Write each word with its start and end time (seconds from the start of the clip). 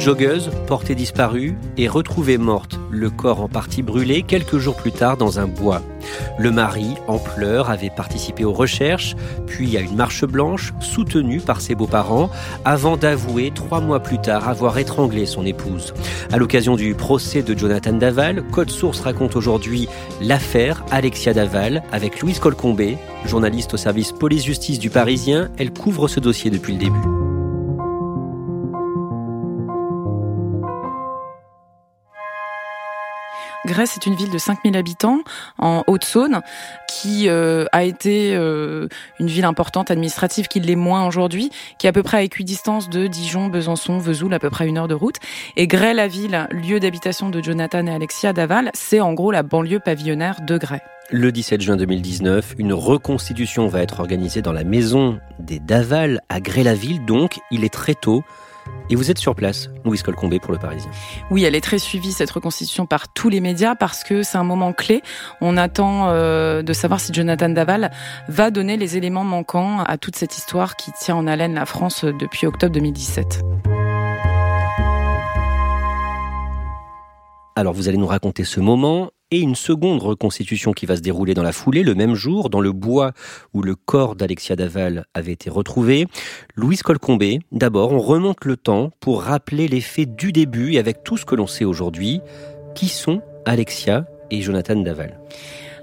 Joggeuse, 0.00 0.50
portée 0.66 0.94
disparue, 0.94 1.56
est 1.76 1.86
retrouvée 1.86 2.38
morte, 2.38 2.80
le 2.90 3.10
corps 3.10 3.42
en 3.42 3.48
partie 3.48 3.82
brûlé 3.82 4.22
quelques 4.22 4.56
jours 4.56 4.76
plus 4.76 4.92
tard 4.92 5.16
dans 5.16 5.38
un 5.38 5.46
bois. 5.46 5.82
Le 6.38 6.50
mari, 6.50 6.94
en 7.06 7.18
pleurs, 7.18 7.70
avait 7.70 7.90
participé 7.90 8.44
aux 8.44 8.52
recherches, 8.52 9.14
puis 9.46 9.76
à 9.76 9.80
une 9.80 9.94
marche 9.94 10.24
blanche, 10.24 10.72
soutenue 10.80 11.40
par 11.40 11.60
ses 11.60 11.74
beaux-parents, 11.74 12.30
avant 12.64 12.96
d'avouer 12.96 13.52
trois 13.54 13.80
mois 13.80 14.00
plus 14.00 14.18
tard 14.18 14.48
avoir 14.48 14.78
étranglé 14.78 15.26
son 15.26 15.44
épouse. 15.44 15.92
À 16.32 16.38
l'occasion 16.38 16.76
du 16.76 16.94
procès 16.94 17.42
de 17.42 17.56
Jonathan 17.56 17.92
Daval, 17.92 18.42
Code 18.50 18.70
Source 18.70 19.00
raconte 19.00 19.36
aujourd'hui 19.36 19.88
l'affaire 20.22 20.82
Alexia 20.90 21.34
Daval 21.34 21.82
avec 21.92 22.20
Louise 22.20 22.38
Colcombé, 22.38 22.96
journaliste 23.26 23.74
au 23.74 23.76
service 23.76 24.12
police-justice 24.12 24.78
du 24.78 24.88
Parisien. 24.88 25.50
Elle 25.58 25.72
couvre 25.72 26.08
ce 26.08 26.20
dossier 26.20 26.50
depuis 26.50 26.72
le 26.72 26.78
début. 26.78 27.29
Grèce 33.70 33.96
est 33.96 34.06
une 34.06 34.16
ville 34.16 34.30
de 34.30 34.38
5000 34.38 34.76
habitants 34.76 35.20
en 35.58 35.84
Haute-Saône 35.86 36.40
qui 36.88 37.28
euh, 37.28 37.66
a 37.70 37.84
été 37.84 38.34
euh, 38.34 38.88
une 39.20 39.28
ville 39.28 39.44
importante 39.44 39.92
administrative 39.92 40.48
qui 40.48 40.58
l'est 40.58 40.74
moins 40.74 41.06
aujourd'hui, 41.06 41.50
qui 41.78 41.86
est 41.86 41.90
à 41.90 41.92
peu 41.92 42.02
près 42.02 42.16
à 42.16 42.22
équidistance 42.22 42.90
de 42.90 43.06
Dijon, 43.06 43.46
Besançon, 43.46 43.98
Vesoul, 43.98 44.34
à 44.34 44.40
peu 44.40 44.50
près 44.50 44.66
une 44.66 44.76
heure 44.76 44.88
de 44.88 44.94
route. 44.94 45.16
Et 45.56 45.68
Grès, 45.68 45.94
la 45.94 46.08
ville, 46.08 46.48
lieu 46.50 46.80
d'habitation 46.80 47.30
de 47.30 47.40
Jonathan 47.40 47.86
et 47.86 47.94
Alexia 47.94 48.32
Daval, 48.32 48.72
c'est 48.74 48.98
en 48.98 49.12
gros 49.12 49.30
la 49.30 49.44
banlieue 49.44 49.78
pavillonnaire 49.78 50.40
de 50.40 50.58
Grès. 50.58 50.82
Le 51.12 51.30
17 51.30 51.60
juin 51.60 51.76
2019, 51.76 52.56
une 52.58 52.72
reconstitution 52.72 53.68
va 53.68 53.82
être 53.82 54.00
organisée 54.00 54.42
dans 54.42 54.52
la 54.52 54.64
maison 54.64 55.20
des 55.38 55.60
Daval 55.60 56.22
à 56.28 56.40
Grès-la-Ville, 56.40 57.04
donc 57.04 57.38
il 57.52 57.62
est 57.62 57.72
très 57.72 57.94
tôt. 57.94 58.24
Et 58.88 58.96
vous 58.96 59.10
êtes 59.10 59.18
sur 59.18 59.36
place, 59.36 59.70
Louise 59.84 60.02
Colcombé 60.02 60.40
pour 60.40 60.52
Le 60.52 60.58
Parisien. 60.58 60.90
Oui, 61.30 61.44
elle 61.44 61.54
est 61.54 61.60
très 61.60 61.78
suivie, 61.78 62.10
cette 62.10 62.30
reconstitution, 62.30 62.86
par 62.86 63.12
tous 63.12 63.28
les 63.28 63.40
médias, 63.40 63.76
parce 63.76 64.02
que 64.02 64.24
c'est 64.24 64.36
un 64.36 64.42
moment 64.44 64.72
clé. 64.72 65.02
On 65.40 65.56
attend 65.56 66.08
euh, 66.08 66.62
de 66.62 66.72
savoir 66.72 66.98
si 66.98 67.12
Jonathan 67.12 67.48
Daval 67.50 67.92
va 68.28 68.50
donner 68.50 68.76
les 68.76 68.96
éléments 68.96 69.22
manquants 69.22 69.78
à 69.84 69.96
toute 69.96 70.16
cette 70.16 70.36
histoire 70.36 70.74
qui 70.74 70.90
tient 70.92 71.14
en 71.14 71.28
haleine 71.28 71.54
la 71.54 71.66
France 71.66 72.04
depuis 72.04 72.48
octobre 72.48 72.72
2017. 72.72 73.42
Alors 77.54 77.74
vous 77.74 77.88
allez 77.88 77.98
nous 77.98 78.06
raconter 78.06 78.44
ce 78.44 78.58
moment 78.58 79.10
et 79.30 79.40
une 79.40 79.54
seconde 79.54 80.02
reconstitution 80.02 80.72
qui 80.72 80.86
va 80.86 80.96
se 80.96 81.00
dérouler 81.00 81.34
dans 81.34 81.42
la 81.42 81.52
foulée, 81.52 81.82
le 81.82 81.94
même 81.94 82.14
jour, 82.14 82.50
dans 82.50 82.60
le 82.60 82.72
bois 82.72 83.12
où 83.54 83.62
le 83.62 83.74
corps 83.74 84.16
d'Alexia 84.16 84.56
Daval 84.56 85.06
avait 85.14 85.32
été 85.32 85.50
retrouvé. 85.50 86.06
Louise 86.56 86.82
Colcombé, 86.82 87.40
d'abord, 87.52 87.92
on 87.92 88.00
remonte 88.00 88.44
le 88.44 88.56
temps 88.56 88.90
pour 89.00 89.22
rappeler 89.22 89.68
les 89.68 89.80
faits 89.80 90.16
du 90.16 90.32
début 90.32 90.72
et 90.72 90.78
avec 90.78 91.02
tout 91.04 91.16
ce 91.16 91.24
que 91.24 91.34
l'on 91.34 91.46
sait 91.46 91.64
aujourd'hui. 91.64 92.20
Qui 92.74 92.88
sont 92.88 93.20
Alexia 93.46 94.06
et 94.30 94.42
Jonathan 94.42 94.76
Daval 94.76 95.18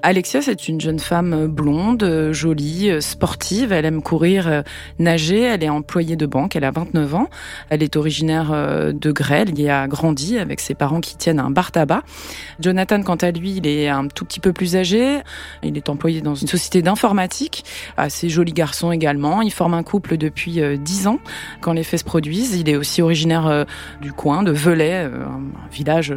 Alexia, 0.09 0.41
c'est 0.41 0.69
une 0.69 0.79
jeune 0.79 0.99
femme 0.99 1.47
blonde, 1.47 2.29
jolie, 2.31 2.89
sportive. 3.01 3.73
Elle 3.73 3.83
aime 3.83 4.01
courir, 4.01 4.63
nager. 4.99 5.41
Elle 5.41 5.65
est 5.65 5.69
employée 5.69 6.15
de 6.15 6.25
banque. 6.25 6.55
Elle 6.55 6.63
a 6.63 6.71
29 6.71 7.13
ans. 7.13 7.29
Elle 7.69 7.83
est 7.83 7.97
originaire 7.97 8.93
de 8.93 9.11
Grêle. 9.11 9.49
Il 9.49 9.59
y 9.59 9.69
a 9.69 9.85
grandi 9.89 10.37
avec 10.37 10.61
ses 10.61 10.75
parents 10.75 11.01
qui 11.01 11.17
tiennent 11.17 11.41
un 11.41 11.49
bar 11.49 11.73
tabac. 11.73 12.03
Jonathan, 12.61 13.03
quant 13.03 13.17
à 13.17 13.31
lui, 13.31 13.57
il 13.57 13.67
est 13.67 13.89
un 13.89 14.07
tout 14.07 14.23
petit 14.23 14.39
peu 14.39 14.53
plus 14.53 14.77
âgé. 14.77 15.19
Il 15.61 15.75
est 15.75 15.89
employé 15.89 16.21
dans 16.21 16.35
une 16.35 16.47
société 16.47 16.81
d'informatique. 16.81 17.65
Assez 17.97 18.29
joli 18.29 18.53
garçon 18.53 18.93
également. 18.93 19.41
Il 19.41 19.51
forme 19.51 19.73
un 19.73 19.83
couple 19.83 20.15
depuis 20.15 20.61
10 20.79 21.07
ans. 21.07 21.19
Quand 21.59 21.73
les 21.73 21.83
faits 21.83 21.99
se 21.99 22.05
produisent, 22.05 22.55
il 22.55 22.69
est 22.69 22.77
aussi 22.77 23.01
originaire 23.01 23.65
du 24.01 24.13
coin, 24.13 24.43
de 24.43 24.53
Velay, 24.53 25.03
un 25.03 25.41
village 25.69 26.15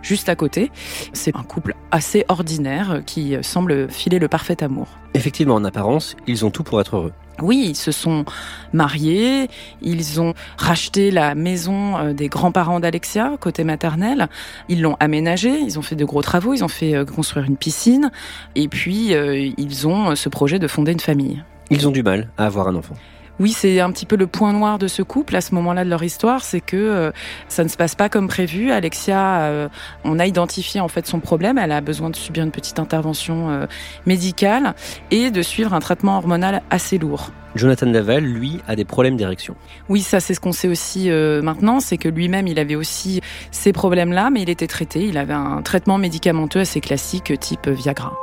juste 0.00 0.28
à 0.28 0.36
côté. 0.36 0.70
C'est 1.12 1.34
un 1.34 1.42
couple 1.42 1.74
assez 1.90 2.24
ordinaire 2.28 3.00
qui 3.04 3.31
semble 3.40 3.90
filer 3.90 4.18
le 4.18 4.28
parfait 4.28 4.62
amour. 4.62 4.88
Effectivement, 5.14 5.54
en 5.54 5.64
apparence, 5.64 6.16
ils 6.26 6.44
ont 6.44 6.50
tout 6.50 6.62
pour 6.62 6.80
être 6.80 6.96
heureux. 6.96 7.12
Oui, 7.40 7.64
ils 7.70 7.76
se 7.76 7.92
sont 7.92 8.24
mariés, 8.72 9.48
ils 9.80 10.20
ont 10.20 10.34
racheté 10.58 11.10
la 11.10 11.34
maison 11.34 12.12
des 12.12 12.28
grands-parents 12.28 12.78
d'Alexia, 12.78 13.32
côté 13.40 13.64
maternel, 13.64 14.28
ils 14.68 14.82
l'ont 14.82 14.96
aménagée, 15.00 15.58
ils 15.58 15.78
ont 15.78 15.82
fait 15.82 15.96
de 15.96 16.04
gros 16.04 16.22
travaux, 16.22 16.52
ils 16.52 16.62
ont 16.62 16.68
fait 16.68 16.94
construire 17.10 17.46
une 17.46 17.56
piscine, 17.56 18.10
et 18.54 18.68
puis 18.68 19.14
ils 19.14 19.88
ont 19.88 20.14
ce 20.14 20.28
projet 20.28 20.58
de 20.58 20.68
fonder 20.68 20.92
une 20.92 21.00
famille. 21.00 21.42
Ils 21.70 21.88
ont 21.88 21.90
du 21.90 22.02
mal 22.02 22.28
à 22.36 22.44
avoir 22.44 22.68
un 22.68 22.76
enfant. 22.76 22.94
Oui, 23.40 23.52
c'est 23.52 23.80
un 23.80 23.90
petit 23.90 24.06
peu 24.06 24.16
le 24.16 24.26
point 24.26 24.52
noir 24.52 24.78
de 24.78 24.86
ce 24.86 25.02
couple 25.02 25.34
à 25.36 25.40
ce 25.40 25.54
moment-là 25.54 25.84
de 25.84 25.90
leur 25.90 26.02
histoire, 26.02 26.44
c'est 26.44 26.60
que 26.60 26.76
euh, 26.76 27.10
ça 27.48 27.64
ne 27.64 27.68
se 27.68 27.76
passe 27.76 27.94
pas 27.94 28.08
comme 28.08 28.28
prévu. 28.28 28.70
Alexia, 28.70 29.42
euh, 29.42 29.68
on 30.04 30.18
a 30.18 30.26
identifié 30.26 30.80
en 30.80 30.88
fait 30.88 31.06
son 31.06 31.18
problème. 31.18 31.58
Elle 31.58 31.72
a 31.72 31.80
besoin 31.80 32.10
de 32.10 32.16
subir 32.16 32.44
une 32.44 32.50
petite 32.50 32.78
intervention 32.78 33.50
euh, 33.50 33.66
médicale 34.06 34.74
et 35.10 35.30
de 35.30 35.42
suivre 35.42 35.72
un 35.72 35.80
traitement 35.80 36.18
hormonal 36.18 36.62
assez 36.70 36.98
lourd. 36.98 37.30
Jonathan 37.54 37.86
Daval, 37.86 38.24
lui, 38.24 38.60
a 38.68 38.76
des 38.76 38.84
problèmes 38.84 39.16
d'érection. 39.16 39.56
Oui, 39.88 40.00
ça 40.02 40.20
c'est 40.20 40.34
ce 40.34 40.40
qu'on 40.40 40.52
sait 40.52 40.68
aussi 40.68 41.10
maintenant, 41.10 41.80
c'est 41.80 41.98
que 41.98 42.08
lui-même, 42.08 42.46
il 42.46 42.58
avait 42.58 42.76
aussi 42.76 43.20
ces 43.50 43.74
problèmes-là, 43.74 44.30
mais 44.30 44.40
il 44.40 44.48
était 44.48 44.66
traité. 44.66 45.04
Il 45.04 45.18
avait 45.18 45.34
un 45.34 45.60
traitement 45.60 45.98
médicamenteux 45.98 46.60
assez 46.60 46.80
classique, 46.80 47.38
type 47.38 47.68
Viagra. 47.68 48.14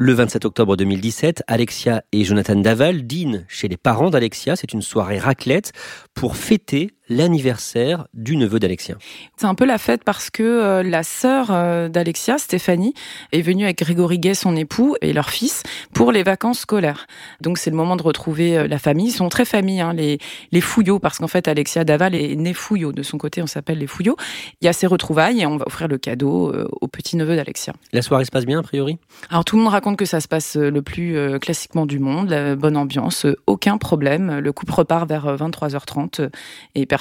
Le 0.00 0.12
27 0.12 0.44
octobre 0.44 0.76
2017, 0.76 1.42
Alexia 1.48 2.04
et 2.12 2.22
Jonathan 2.22 2.54
Daval 2.54 3.04
dînent 3.04 3.44
chez 3.48 3.66
les 3.66 3.76
parents 3.76 4.10
d'Alexia. 4.10 4.54
C'est 4.54 4.72
une 4.72 4.80
soirée 4.80 5.18
raclette 5.18 5.72
pour 6.14 6.36
fêter 6.36 6.92
l'anniversaire 7.08 8.06
du 8.14 8.36
neveu 8.36 8.58
d'Alexia. 8.58 8.96
C'est 9.36 9.46
un 9.46 9.54
peu 9.54 9.64
la 9.64 9.78
fête 9.78 10.04
parce 10.04 10.30
que 10.30 10.42
euh, 10.42 10.82
la 10.82 11.02
sœur 11.02 11.48
euh, 11.50 11.88
d'Alexia, 11.88 12.38
Stéphanie, 12.38 12.94
est 13.32 13.40
venue 13.40 13.64
avec 13.64 13.78
Grégory 13.78 14.18
Gay, 14.18 14.34
son 14.34 14.56
époux, 14.56 14.96
et 15.00 15.12
leur 15.12 15.30
fils, 15.30 15.62
pour 15.94 16.12
les 16.12 16.22
vacances 16.22 16.60
scolaires. 16.60 17.06
Donc 17.40 17.58
c'est 17.58 17.70
le 17.70 17.76
moment 17.76 17.96
de 17.96 18.02
retrouver 18.02 18.58
euh, 18.58 18.68
la 18.68 18.78
famille. 18.78 19.08
Ils 19.08 19.12
sont 19.12 19.28
très 19.28 19.44
familles, 19.44 19.80
hein, 19.80 19.92
les, 19.92 20.18
les 20.52 20.60
Fouillots, 20.60 20.98
parce 20.98 21.18
qu'en 21.18 21.28
fait 21.28 21.48
Alexia 21.48 21.84
Daval 21.84 22.14
est 22.14 22.36
née 22.36 22.52
Fouillot. 22.52 22.92
De 22.92 23.02
son 23.02 23.18
côté, 23.18 23.42
on 23.42 23.46
s'appelle 23.46 23.78
les 23.78 23.86
Fouillots. 23.86 24.16
Il 24.60 24.66
y 24.66 24.68
a 24.68 24.72
ces 24.72 24.86
retrouvailles 24.86 25.40
et 25.40 25.46
on 25.46 25.56
va 25.56 25.66
offrir 25.66 25.88
le 25.88 25.98
cadeau 25.98 26.52
au 26.80 26.88
petit-neveu 26.88 27.36
d'Alexia. 27.36 27.72
La 27.92 28.02
soirée 28.02 28.24
se 28.24 28.30
passe 28.30 28.46
bien, 28.46 28.60
a 28.60 28.62
priori? 28.62 28.98
Alors 29.30 29.44
tout 29.44 29.56
le 29.56 29.62
monde 29.62 29.72
raconte 29.72 29.96
que 29.96 30.04
ça 30.04 30.20
se 30.20 30.28
passe 30.28 30.56
le 30.56 30.82
plus 30.82 31.38
classiquement 31.40 31.86
du 31.86 31.98
monde, 31.98 32.30
la 32.30 32.56
bonne 32.56 32.76
ambiance, 32.76 33.26
aucun 33.46 33.78
problème. 33.78 34.38
Le 34.38 34.52
couple 34.52 34.72
repart 34.72 35.08
vers 35.08 35.36
23h30 35.36 36.28
et 36.74 36.86
personne 36.86 36.97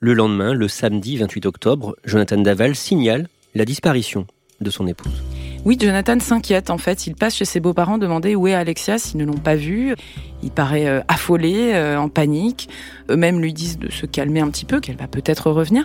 Le 0.00 0.14
lendemain, 0.14 0.52
le 0.52 0.68
samedi 0.68 1.16
28 1.16 1.46
octobre, 1.46 1.96
Jonathan 2.04 2.38
Daval 2.38 2.74
signale 2.74 3.28
la 3.54 3.64
disparition 3.64 4.26
de 4.60 4.70
son 4.70 4.86
épouse. 4.86 5.22
Oui, 5.64 5.76
Jonathan 5.80 6.18
s'inquiète 6.18 6.70
en 6.70 6.78
fait. 6.78 7.06
Il 7.06 7.14
passe 7.14 7.36
chez 7.36 7.44
ses 7.44 7.60
beaux-parents 7.60 7.96
demander 7.96 8.34
où 8.34 8.48
est 8.48 8.54
Alexia 8.54 8.98
s'ils 8.98 9.20
ne 9.20 9.24
l'ont 9.24 9.38
pas 9.38 9.54
vue. 9.54 9.94
Il 10.42 10.50
paraît 10.50 10.88
euh, 10.88 11.02
affolé, 11.06 11.70
euh, 11.74 11.96
en 11.96 12.08
panique. 12.08 12.68
Eux-mêmes 13.08 13.40
lui 13.40 13.52
disent 13.52 13.78
de 13.78 13.88
se 13.88 14.06
calmer 14.06 14.40
un 14.40 14.50
petit 14.50 14.64
peu, 14.64 14.80
qu'elle 14.80 14.96
va 14.96 15.06
peut-être 15.06 15.52
revenir. 15.52 15.84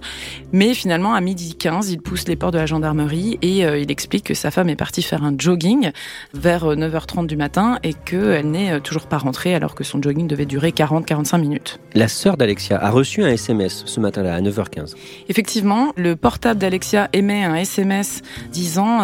Mais 0.52 0.74
finalement, 0.74 1.14
à 1.14 1.22
midi 1.22 1.56
15, 1.56 1.92
il 1.92 2.02
pousse 2.02 2.28
les 2.28 2.36
portes 2.36 2.54
de 2.54 2.58
la 2.58 2.66
gendarmerie 2.66 3.38
et 3.44 3.66
euh, 3.66 3.78
il 3.78 3.92
explique 3.92 4.24
que 4.24 4.34
sa 4.34 4.50
femme 4.50 4.70
est 4.70 4.76
partie 4.76 5.04
faire 5.04 5.24
un 5.24 5.36
jogging 5.38 5.92
vers 6.34 6.66
9h30 6.66 7.28
du 7.28 7.38
matin 7.38 7.78
et 7.84 7.94
qu'elle 7.94 8.50
n'est 8.50 8.80
toujours 8.82 9.06
pas 9.06 9.20
rentrée 9.20 9.54
alors 9.54 9.76
que 9.76 9.84
son 9.84 10.02
jogging 10.02 10.26
devait 10.26 10.48
durer 10.48 10.72
40-45 10.72 11.40
minutes. 11.40 11.80
La 11.94 12.08
sœur 12.08 12.36
d'Alexia 12.36 12.84
a 12.84 12.90
reçu 12.90 13.24
un 13.24 13.28
SMS 13.28 13.84
ce 13.86 14.00
matin-là 14.00 14.34
à 14.34 14.42
9h15. 14.42 14.96
Effectivement, 15.30 15.94
le 15.96 16.16
portable 16.16 16.60
d'Alexia 16.60 17.10
émet 17.14 17.44
un 17.44 17.56
SMS 17.56 18.24
disant 18.52 19.02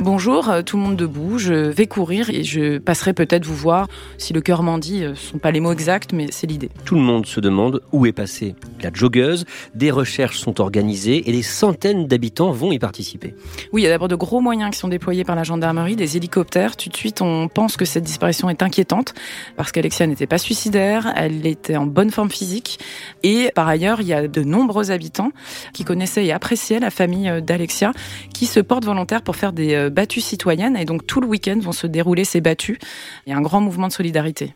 Bonjour, 0.00 0.52
tout 0.64 0.76
le 0.76 0.82
monde 0.84 0.94
debout, 0.94 1.38
je 1.38 1.52
vais 1.52 1.88
courir 1.88 2.30
et 2.30 2.44
je 2.44 2.78
passerai 2.78 3.14
peut-être 3.14 3.44
vous 3.44 3.56
voir 3.56 3.88
si 4.16 4.32
le 4.32 4.40
cœur 4.40 4.62
m'en 4.62 4.78
dit, 4.78 5.02
euh, 5.02 5.16
ce 5.16 5.32
sont 5.32 5.38
pas 5.38 5.50
les 5.50 5.58
mots 5.58 5.72
exacts, 5.72 6.12
mais 6.12 6.28
c'est 6.30 6.46
l'idée. 6.46 6.70
Tout 6.84 6.94
le 6.94 7.00
monde 7.00 7.26
se 7.26 7.40
demande 7.40 7.80
où 7.90 8.06
est 8.06 8.12
passée 8.12 8.54
la 8.80 8.90
joggeuse. 8.92 9.44
Des 9.74 9.90
recherches 9.90 10.38
sont 10.38 10.60
organisées 10.60 11.28
et 11.28 11.32
des 11.32 11.42
centaines 11.42 12.06
d'habitants 12.06 12.52
vont 12.52 12.70
y 12.70 12.78
participer. 12.78 13.34
Oui, 13.72 13.82
il 13.82 13.84
y 13.84 13.88
a 13.88 13.90
d'abord 13.90 14.06
de 14.06 14.14
gros 14.14 14.40
moyens 14.40 14.70
qui 14.70 14.78
sont 14.78 14.86
déployés 14.86 15.24
par 15.24 15.34
la 15.34 15.42
gendarmerie, 15.42 15.96
des 15.96 16.16
hélicoptères. 16.16 16.76
Tout 16.76 16.90
de 16.90 16.96
suite, 16.96 17.20
on 17.20 17.48
pense 17.48 17.76
que 17.76 17.84
cette 17.84 18.04
disparition 18.04 18.48
est 18.48 18.62
inquiétante 18.62 19.14
parce 19.56 19.72
qu'Alexia 19.72 20.06
n'était 20.06 20.28
pas 20.28 20.38
suicidaire, 20.38 21.12
elle 21.16 21.44
était 21.44 21.76
en 21.76 21.86
bonne 21.86 22.10
forme 22.10 22.30
physique 22.30 22.78
et 23.24 23.50
par 23.52 23.66
ailleurs, 23.66 24.00
il 24.00 24.06
y 24.06 24.12
a 24.12 24.28
de 24.28 24.42
nombreux 24.44 24.92
habitants 24.92 25.32
qui 25.72 25.82
connaissaient 25.82 26.24
et 26.24 26.32
appréciaient 26.32 26.78
la 26.78 26.90
famille 26.90 27.28
euh, 27.28 27.40
d'Alexia 27.40 27.92
qui 28.32 28.46
se 28.46 28.60
portent 28.60 28.84
volontaires 28.84 29.22
pour 29.22 29.34
faire 29.34 29.52
des 29.52 29.74
euh, 29.74 29.87
battues 29.88 30.20
citoyennes 30.20 30.76
et 30.76 30.84
donc 30.84 31.06
tout 31.06 31.20
le 31.20 31.26
week-end 31.26 31.58
vont 31.60 31.72
se 31.72 31.86
dérouler 31.86 32.24
ces 32.24 32.40
battues. 32.40 32.78
Il 33.26 33.30
y 33.30 33.32
a 33.32 33.36
un 33.36 33.42
grand 33.42 33.60
mouvement 33.60 33.88
de 33.88 33.92
solidarité. 33.92 34.54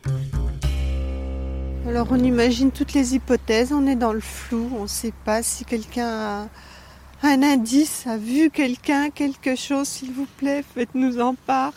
Alors 1.88 2.08
on 2.10 2.18
imagine 2.18 2.70
toutes 2.70 2.94
les 2.94 3.14
hypothèses, 3.14 3.72
on 3.72 3.86
est 3.86 3.96
dans 3.96 4.12
le 4.12 4.20
flou, 4.20 4.70
on 4.78 4.82
ne 4.82 4.88
sait 4.88 5.12
pas 5.24 5.42
si 5.42 5.64
quelqu'un 5.64 6.08
a 6.08 6.48
un 7.24 7.42
indice, 7.42 8.06
a 8.06 8.16
vu 8.16 8.50
quelqu'un, 8.50 9.10
quelque 9.10 9.56
chose, 9.56 9.88
s'il 9.88 10.12
vous 10.12 10.26
plaît, 10.38 10.64
faites-nous 10.74 11.20
en 11.20 11.34
part. 11.34 11.72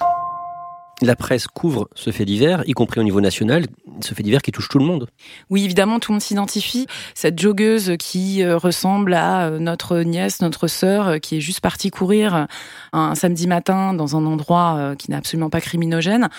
La 1.02 1.18
presse 1.18 1.48
couvre 1.48 1.90
ce 1.94 2.12
fait 2.12 2.24
divers, 2.24 2.64
y 2.68 2.72
compris 2.72 3.02
au 3.02 3.04
niveau 3.04 3.20
national, 3.20 3.66
ce 4.00 4.14
fait 4.14 4.24
divers 4.24 4.42
qui 4.42 4.54
touche 4.54 4.70
tout 4.70 4.80
le 4.80 4.86
monde. 4.86 5.10
Oui, 5.50 5.66
évidemment, 5.66 6.00
tout 6.00 6.12
le 6.12 6.16
monde 6.16 6.22
s'identifie. 6.22 6.88
Cette 7.14 7.38
joggeuse 7.38 7.96
qui 8.00 8.44
euh, 8.44 8.58
ressemble 8.58 9.14
à 9.14 9.48
euh, 9.48 9.60
notre 9.60 10.00
nièce, 10.00 10.42
notre 10.42 10.68
sœur, 10.68 11.08
euh, 11.08 11.18
qui 11.18 11.38
est 11.38 11.42
juste 11.42 11.60
partie 11.60 11.92
courir 11.92 12.48
un 12.94 13.16
samedi 13.16 13.46
matin 13.48 13.94
dans 13.94 14.16
un 14.16 14.26
endroit 14.26 14.96
qui 14.98 15.12
n'est 15.12 15.18
absolument 15.18 15.50
pas 15.50 15.62
criminogène, 15.62 16.30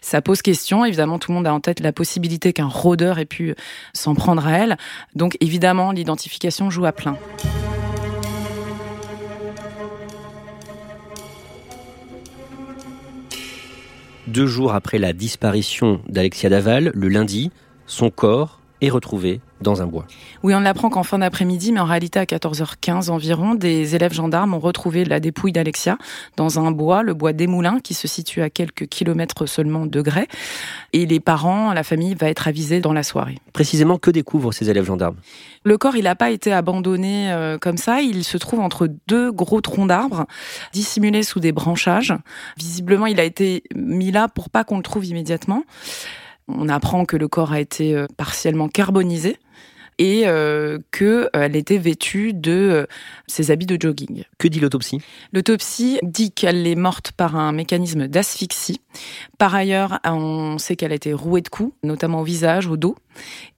ça 0.00 0.20
pose 0.20 0.42
question. 0.42 0.84
Évidemment, 0.84 1.18
tout 1.18 1.30
le 1.30 1.36
monde 1.36 1.46
a 1.46 1.54
en 1.54 1.60
tête 1.60 1.80
la 1.80 1.92
possibilité 1.92 2.52
qu'un 2.52 2.66
rôdeur 2.66 3.18
ait 3.18 3.24
pu 3.24 3.54
s'en 3.94 4.14
prendre 4.14 4.46
à 4.46 4.52
elle. 4.52 4.76
Donc, 5.14 5.36
évidemment, 5.40 5.92
l'identification 5.92 6.70
joue 6.70 6.84
à 6.84 6.92
plein. 6.92 7.16
Deux 14.32 14.46
jours 14.46 14.72
après 14.72 14.96
la 14.96 15.12
disparition 15.12 16.00
d'Alexia 16.08 16.48
Daval, 16.48 16.90
le 16.94 17.08
lundi, 17.08 17.50
son 17.84 18.08
corps 18.08 18.61
est 18.82 18.90
retrouvé 18.90 19.40
dans 19.60 19.80
un 19.80 19.86
bois. 19.86 20.06
Oui, 20.42 20.54
on 20.54 20.60
l'apprend 20.60 20.90
qu'en 20.90 21.04
fin 21.04 21.20
d'après-midi, 21.20 21.70
mais 21.70 21.78
en 21.78 21.84
réalité 21.84 22.18
à 22.18 22.24
14h15 22.24 23.10
environ, 23.10 23.54
des 23.54 23.94
élèves 23.94 24.12
gendarmes 24.12 24.54
ont 24.54 24.58
retrouvé 24.58 25.04
la 25.04 25.20
dépouille 25.20 25.52
d'Alexia 25.52 25.96
dans 26.36 26.58
un 26.58 26.72
bois, 26.72 27.04
le 27.04 27.14
bois 27.14 27.32
des 27.32 27.46
Moulins, 27.46 27.78
qui 27.78 27.94
se 27.94 28.08
situe 28.08 28.42
à 28.42 28.50
quelques 28.50 28.86
kilomètres 28.86 29.46
seulement 29.46 29.86
de 29.86 30.00
Grès. 30.02 30.26
Et 30.92 31.06
les 31.06 31.20
parents, 31.20 31.72
la 31.72 31.84
famille 31.84 32.14
va 32.14 32.28
être 32.28 32.48
avisés 32.48 32.80
dans 32.80 32.92
la 32.92 33.04
soirée. 33.04 33.38
Précisément, 33.52 33.98
que 33.98 34.10
découvrent 34.10 34.52
ces 34.52 34.68
élèves 34.68 34.84
gendarmes? 34.84 35.16
Le 35.62 35.78
corps, 35.78 35.94
il 35.94 36.04
n'a 36.04 36.16
pas 36.16 36.30
été 36.30 36.52
abandonné 36.52 37.32
euh, 37.32 37.58
comme 37.58 37.76
ça. 37.76 38.02
Il 38.02 38.24
se 38.24 38.36
trouve 38.36 38.58
entre 38.58 38.88
deux 39.06 39.30
gros 39.30 39.60
troncs 39.60 39.86
d'arbres, 39.86 40.26
dissimulés 40.72 41.22
sous 41.22 41.38
des 41.38 41.52
branchages. 41.52 42.14
Visiblement, 42.56 43.06
il 43.06 43.20
a 43.20 43.24
été 43.24 43.62
mis 43.76 44.10
là 44.10 44.26
pour 44.26 44.50
pas 44.50 44.64
qu'on 44.64 44.78
le 44.78 44.82
trouve 44.82 45.04
immédiatement. 45.06 45.62
On 46.48 46.68
apprend 46.68 47.04
que 47.04 47.16
le 47.16 47.28
corps 47.28 47.52
a 47.52 47.60
été 47.60 47.94
euh, 47.94 48.06
partiellement 48.16 48.68
carbonisé 48.68 49.38
et 49.98 50.22
euh, 50.26 50.78
qu'elle 50.90 51.28
euh, 51.36 51.48
était 51.52 51.78
vêtue 51.78 52.32
de 52.32 52.86
ses 53.26 53.50
habits 53.50 53.66
de 53.66 53.76
jogging. 53.80 54.24
Que 54.38 54.48
dit 54.48 54.58
l'autopsie? 54.58 55.00
L'autopsie 55.32 55.98
dit 56.02 56.32
qu'elle 56.32 56.66
est 56.66 56.74
morte 56.74 57.12
par 57.12 57.36
un 57.36 57.52
mécanisme 57.52 58.08
d'asphyxie. 58.08 58.80
Par 59.38 59.54
ailleurs, 59.54 60.00
on 60.04 60.58
sait 60.58 60.76
qu'elle 60.76 60.92
a 60.92 60.96
été 60.96 61.12
rouée 61.12 61.40
de 61.40 61.48
coups, 61.48 61.74
notamment 61.82 62.20
au 62.20 62.24
visage, 62.24 62.66
au 62.66 62.76
dos. 62.76 62.96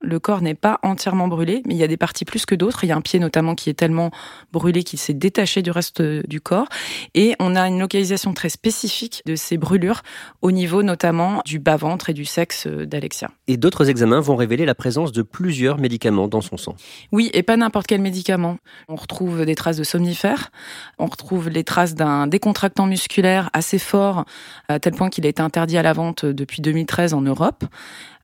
Le 0.01 0.19
corps 0.19 0.41
n'est 0.41 0.55
pas 0.55 0.79
entièrement 0.83 1.29
brûlé, 1.29 1.63
mais 1.67 1.75
il 1.75 1.79
y 1.79 1.85
a 1.85 1.89
des 1.89 1.97
parties 1.97 2.25
plus 2.25 2.45
que 2.47 2.55
d'autres. 2.55 2.85
Il 2.85 2.89
y 2.89 2.93
a 2.93 2.97
un 2.97 3.01
pied 3.01 3.19
notamment 3.19 3.55
qui 3.55 3.71
est 3.71 3.75
tellement 3.75 4.11
brûlé 4.53 4.83
qu'il 4.83 4.99
s'est 4.99 5.15
détaché 5.15 5.63
du 5.63 5.71
reste 5.71 6.03
du 6.03 6.41
corps. 6.41 6.69
Et 7.15 7.35
on 7.39 7.57
a 7.57 7.69
une 7.69 7.79
localisation 7.79 8.35
très 8.35 8.49
spécifique 8.49 9.23
de 9.27 9.37
ces 9.37 9.57
brûlures 9.57 10.03
au 10.43 10.51
niveau 10.51 10.83
notamment 10.83 11.41
du 11.45 11.59
bas-ventre 11.59 12.11
et 12.11 12.15
du 12.15 12.25
sexe 12.25 12.67
d'Alexia. 12.67 13.31
Et 13.47 13.57
d'autres 13.57 13.89
examens 13.89 14.21
vont 14.21 14.37
révéler 14.37 14.67
la 14.67 14.75
présence 14.75 15.13
de 15.13 15.23
plusieurs 15.23 15.79
médicaments 15.79 16.29
dans 16.29 16.41
son 16.41 16.57
sang. 16.57 16.77
Oui, 17.13 17.31
et 17.33 17.43
pas 17.43 17.57
n'importe 17.57 17.87
quel 17.87 18.01
médicament. 18.01 18.59
On 18.89 18.97
retrouve 18.97 19.45
des 19.45 19.55
traces 19.55 19.77
de 19.77 19.85
somnifères, 19.85 20.51
on 20.99 21.07
retrouve 21.07 21.49
les 21.49 21.65
traces 21.65 21.95
d'un 21.95 22.27
décontractant 22.27 22.87
musculaire 22.87 23.51
assez 23.53 23.79
fort, 23.79 24.25
à 24.69 24.79
tel 24.79 24.95
point 24.95 25.11
qu'il 25.11 25.24
a 25.27 25.29
été 25.31 25.43
interdit 25.43 25.77
à 25.77 25.83
la 25.83 25.93
vente 25.93 26.25
depuis 26.25 26.63
2013 26.63 27.15
en 27.15 27.21
Europe. 27.21 27.65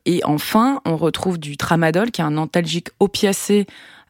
Et 0.06 0.20
enfin, 0.24 0.80
on 0.86 0.96
retrouve 0.96 1.38
du 1.38 1.56
tramadol, 1.56 2.10
qui 2.10 2.20
est 2.20 2.24
un 2.24 2.36
antalgique 2.36 2.88
opiacé 3.00 3.66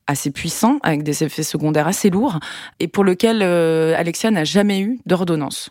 assez 0.06 0.31
puissant, 0.31 0.78
avec 0.82 1.02
des 1.02 1.25
effets 1.25 1.42
secondaires 1.42 1.87
assez 1.87 2.10
lourds, 2.10 2.38
et 2.81 2.88
pour 2.88 3.04
lequel 3.04 3.42
euh, 3.42 3.94
Alexia 3.96 4.31
n'a 4.31 4.44
jamais 4.44 4.81
eu 4.81 4.98
d'ordonnance. 5.06 5.70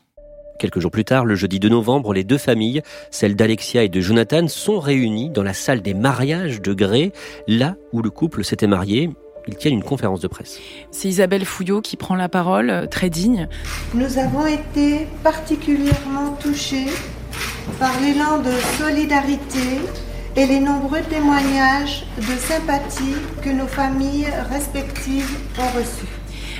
Quelques 0.59 0.79
jours 0.79 0.91
plus 0.91 1.05
tard, 1.05 1.25
le 1.25 1.35
jeudi 1.35 1.59
2 1.59 1.69
novembre, 1.69 2.13
les 2.13 2.25
deux 2.25 2.37
familles, 2.37 2.81
celle 3.11 3.35
d'Alexia 3.35 3.83
et 3.83 3.89
de 3.89 4.01
Jonathan, 4.01 4.47
sont 4.47 4.79
réunies 4.79 5.29
dans 5.29 5.43
la 5.43 5.53
salle 5.53 5.81
des 5.81 5.93
mariages 5.93 6.61
de 6.61 6.73
Gré, 6.73 7.13
là 7.47 7.75
où 7.93 8.01
le 8.01 8.09
couple 8.09 8.43
s'était 8.43 8.67
marié. 8.67 9.09
Ils 9.47 9.55
tiennent 9.55 9.73
une 9.73 9.83
conférence 9.83 10.19
de 10.19 10.27
presse. 10.27 10.59
C'est 10.91 11.07
Isabelle 11.07 11.45
Fouillot 11.45 11.81
qui 11.81 11.97
prend 11.97 12.15
la 12.15 12.29
parole, 12.29 12.69
euh, 12.69 12.85
très 12.85 13.09
digne. 13.09 13.47
Nous 13.93 14.17
avons 14.17 14.45
été 14.45 15.07
particulièrement 15.23 16.33
touchés 16.39 16.87
par 17.79 17.91
l'élan 18.01 18.39
de 18.39 18.51
solidarité 18.77 19.79
et 20.35 20.45
les 20.45 20.59
nombreux 20.59 21.01
témoignages 21.01 22.05
de 22.17 22.37
sympathie 22.37 23.15
que 23.43 23.49
nos 23.49 23.67
familles 23.67 24.27
respectives 24.49 25.37
ont 25.57 25.77
reçus. 25.77 26.18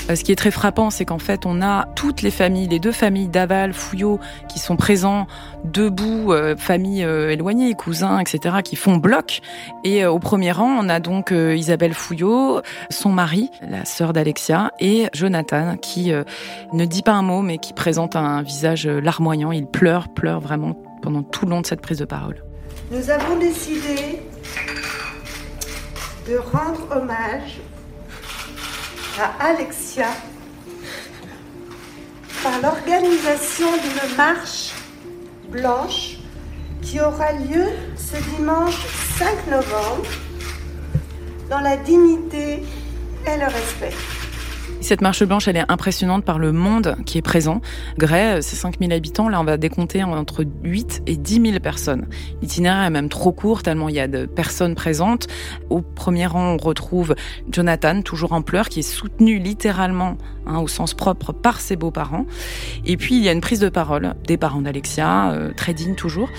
Euh, 0.09 0.15
ce 0.15 0.23
qui 0.23 0.31
est 0.31 0.35
très 0.35 0.51
frappant, 0.51 0.89
c'est 0.89 1.05
qu'en 1.05 1.19
fait, 1.19 1.45
on 1.45 1.61
a 1.61 1.85
toutes 1.95 2.21
les 2.21 2.31
familles, 2.31 2.67
les 2.67 2.79
deux 2.79 2.91
familles 2.91 3.27
d'Aval, 3.27 3.73
Fouillot, 3.73 4.19
qui 4.47 4.59
sont 4.59 4.75
présents 4.75 5.27
debout, 5.63 6.31
euh, 6.31 6.55
familles 6.55 7.03
euh, 7.03 7.31
éloignées, 7.31 7.73
cousins, 7.75 8.19
etc., 8.19 8.57
qui 8.63 8.75
font 8.75 8.97
bloc. 8.97 9.41
Et 9.83 10.05
au 10.05 10.19
premier 10.19 10.51
rang, 10.51 10.77
on 10.79 10.89
a 10.89 10.99
donc 10.99 11.31
Isabelle 11.31 11.93
Fouillot, 11.93 12.61
son 12.89 13.09
mari, 13.09 13.49
la 13.67 13.85
sœur 13.85 14.13
d'Alexia, 14.13 14.71
et 14.79 15.07
Jonathan, 15.13 15.77
qui 15.77 16.11
ne 16.73 16.85
dit 16.85 17.01
pas 17.01 17.13
un 17.13 17.21
mot, 17.21 17.41
mais 17.41 17.57
qui 17.57 17.73
présente 17.73 18.15
un 18.15 18.41
visage 18.41 18.87
larmoyant. 18.87 19.51
Il 19.51 19.67
pleure, 19.67 20.09
pleure 20.09 20.39
vraiment 20.39 20.75
pendant 21.01 21.23
tout 21.23 21.45
le 21.45 21.51
long 21.51 21.61
de 21.61 21.65
cette 21.65 21.81
prise 21.81 21.99
de 21.99 22.05
parole. 22.05 22.43
Nous 22.91 23.09
avons 23.09 23.37
décidé 23.37 24.21
de 26.27 26.37
rendre 26.37 26.87
hommage 26.91 27.59
à 29.19 29.49
Alexia 29.49 30.07
par 32.41 32.61
l'organisation 32.61 33.67
d'une 33.73 34.15
marche 34.15 34.71
blanche 35.49 36.17
qui 36.81 37.01
aura 37.01 37.33
lieu 37.33 37.65
ce 37.97 38.15
dimanche 38.35 38.85
5 39.17 39.47
novembre 39.47 40.09
dans 41.49 41.59
la 41.59 41.75
dignité 41.75 42.63
et 43.27 43.37
le 43.37 43.45
respect. 43.45 44.18
Cette 44.81 45.01
marche 45.01 45.23
blanche, 45.23 45.47
elle 45.47 45.57
est 45.57 45.71
impressionnante 45.71 46.23
par 46.23 46.39
le 46.39 46.51
monde 46.51 46.95
qui 47.05 47.17
est 47.17 47.21
présent. 47.21 47.61
Grès, 47.97 48.41
c'est 48.41 48.55
5000 48.55 48.91
habitants. 48.93 49.29
Là, 49.29 49.39
on 49.41 49.43
va 49.43 49.57
décompter 49.57 50.03
entre 50.03 50.45
8 50.63 51.03
et 51.05 51.17
10 51.17 51.51
000 51.51 51.59
personnes. 51.59 52.07
L'itinéraire 52.41 52.83
est 52.83 52.89
même 52.89 53.09
trop 53.09 53.31
court, 53.31 53.61
tellement 53.61 53.89
il 53.89 53.95
y 53.95 53.99
a 53.99 54.07
de 54.07 54.25
personnes 54.25 54.75
présentes. 54.75 55.27
Au 55.69 55.81
premier 55.81 56.25
rang, 56.25 56.53
on 56.53 56.57
retrouve 56.57 57.15
Jonathan, 57.51 58.01
toujours 58.01 58.33
en 58.33 58.41
pleurs, 58.41 58.69
qui 58.69 58.79
est 58.79 58.83
soutenu 58.83 59.37
littéralement, 59.37 60.17
hein, 60.47 60.59
au 60.59 60.67
sens 60.67 60.93
propre, 60.93 61.33
par 61.33 61.59
ses 61.59 61.75
beaux-parents. 61.75 62.25
Et 62.85 62.97
puis, 62.97 63.15
il 63.15 63.23
y 63.23 63.29
a 63.29 63.31
une 63.31 63.41
prise 63.41 63.59
de 63.59 63.69
parole 63.69 64.15
des 64.25 64.37
parents 64.37 64.61
d'Alexia, 64.61 65.31
euh, 65.31 65.51
très 65.55 65.73
digne 65.73 65.95
toujours. 65.95 66.29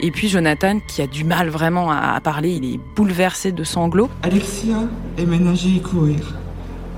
Et 0.00 0.10
puis, 0.10 0.28
Jonathan, 0.28 0.78
qui 0.86 1.02
a 1.02 1.06
du 1.06 1.24
mal 1.24 1.48
vraiment 1.48 1.90
à, 1.90 2.14
à 2.14 2.20
parler, 2.20 2.50
il 2.50 2.74
est 2.74 2.80
bouleversé 2.94 3.52
de 3.52 3.64
sanglots. 3.64 4.10
Alexia 4.22 4.76
est 5.18 5.26
ménagée 5.26 5.76
et 5.76 5.80
courir. 5.80 6.36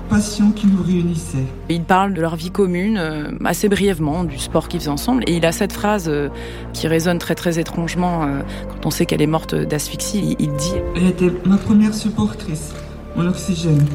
Passion 0.09 0.51
qui 0.51 0.67
nous 0.67 0.83
réunissait. 0.83 1.45
Il 1.69 1.83
parle 1.83 2.13
de 2.13 2.21
leur 2.21 2.35
vie 2.35 2.51
commune 2.51 2.97
euh, 2.97 3.31
assez 3.45 3.69
brièvement, 3.69 4.23
du 4.23 4.37
sport 4.37 4.67
qu'ils 4.67 4.79
faisaient 4.79 4.89
ensemble. 4.89 5.23
Et 5.27 5.37
il 5.37 5.45
a 5.45 5.51
cette 5.51 5.71
phrase 5.71 6.09
euh, 6.09 6.29
qui 6.73 6.87
résonne 6.87 7.19
très 7.19 7.35
très 7.35 7.59
étrangement 7.59 8.23
euh, 8.23 8.41
quand 8.69 8.87
on 8.87 8.91
sait 8.91 9.05
qu'elle 9.05 9.21
est 9.21 9.27
morte 9.27 9.55
d'asphyxie. 9.55 10.35
Il, 10.39 10.47
il 10.47 10.55
dit 10.55 10.73
Elle 10.95 11.07
était 11.07 11.31
ma 11.45 11.57
première 11.57 11.93
supportrice, 11.93 12.73
mon 13.15 13.27
oxygène. 13.27 13.85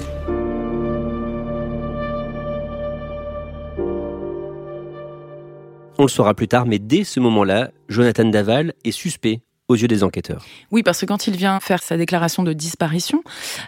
On 5.97 6.03
le 6.03 6.09
saura 6.09 6.35
plus 6.35 6.49
tard, 6.49 6.67
mais 6.67 6.79
dès 6.79 7.05
ce 7.05 7.21
moment-là, 7.21 7.71
Jonathan 7.89 8.25
Daval 8.25 8.75
est 8.85 8.91
suspect 8.91 9.43
aux 9.69 9.77
yeux 9.77 9.89
des 9.89 10.03
enquêteurs. 10.05 10.45
Oui, 10.71 10.83
parce 10.83 11.01
que 11.01 11.07
quand 11.07 11.27
il 11.27 11.37
vient 11.37 11.59
faire 11.61 11.83
sa 11.83 11.97
déclaration 11.97 12.43
de 12.43 12.53
disparition, 12.53 13.23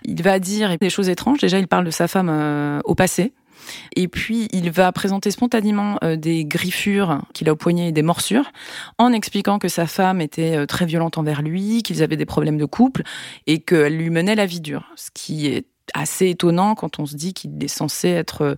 il 0.05 0.23
va 0.23 0.38
dire 0.38 0.76
des 0.79 0.91
choses 0.91 1.09
étranges. 1.09 1.38
Déjà, 1.38 1.59
il 1.59 1.69
parle 1.69 1.85
de 1.85 1.91
sa 1.91 2.09
femme 2.09 2.29
euh, 2.31 2.81
au 2.85 2.95
passé. 2.95 3.33
Et 3.97 4.07
puis, 4.07 4.49
il 4.53 4.71
va 4.71 4.93
présenter 4.93 5.31
spontanément 5.31 5.99
euh, 6.05 6.17
des 6.17 6.45
griffures 6.45 7.23
qu'il 7.33 7.49
a 7.49 7.53
au 7.53 7.57
poignet 7.57 7.88
et 7.88 7.93
des 7.93 8.03
morsures, 8.03 8.53
en 8.99 9.12
expliquant 9.12 9.59
que 9.59 9.69
sa 9.69 9.87
femme 9.87 10.21
était 10.21 10.57
euh, 10.57 10.67
très 10.67 10.85
violente 10.87 11.19
envers 11.19 11.43
lui, 11.43 11.83
qu'ils 11.83 12.03
avaient 12.03 12.17
des 12.17 12.26
problèmes 12.26 12.59
de 12.59 12.67
couple 12.67 13.03
et 13.47 13.61
qu'elle 13.61 13.97
lui 13.97 14.11
menait 14.11 14.35
la 14.35 14.47
vie 14.47 14.61
dure. 14.61 14.85
Ce 14.97 15.11
qui 15.12 15.47
est 15.47 15.67
assez 15.95 16.29
étonnant 16.29 16.75
quand 16.75 16.99
on 16.99 17.07
se 17.07 17.17
dit 17.17 17.33
qu'il 17.33 17.62
est 17.62 17.69
censé 17.69 18.09
être 18.09 18.57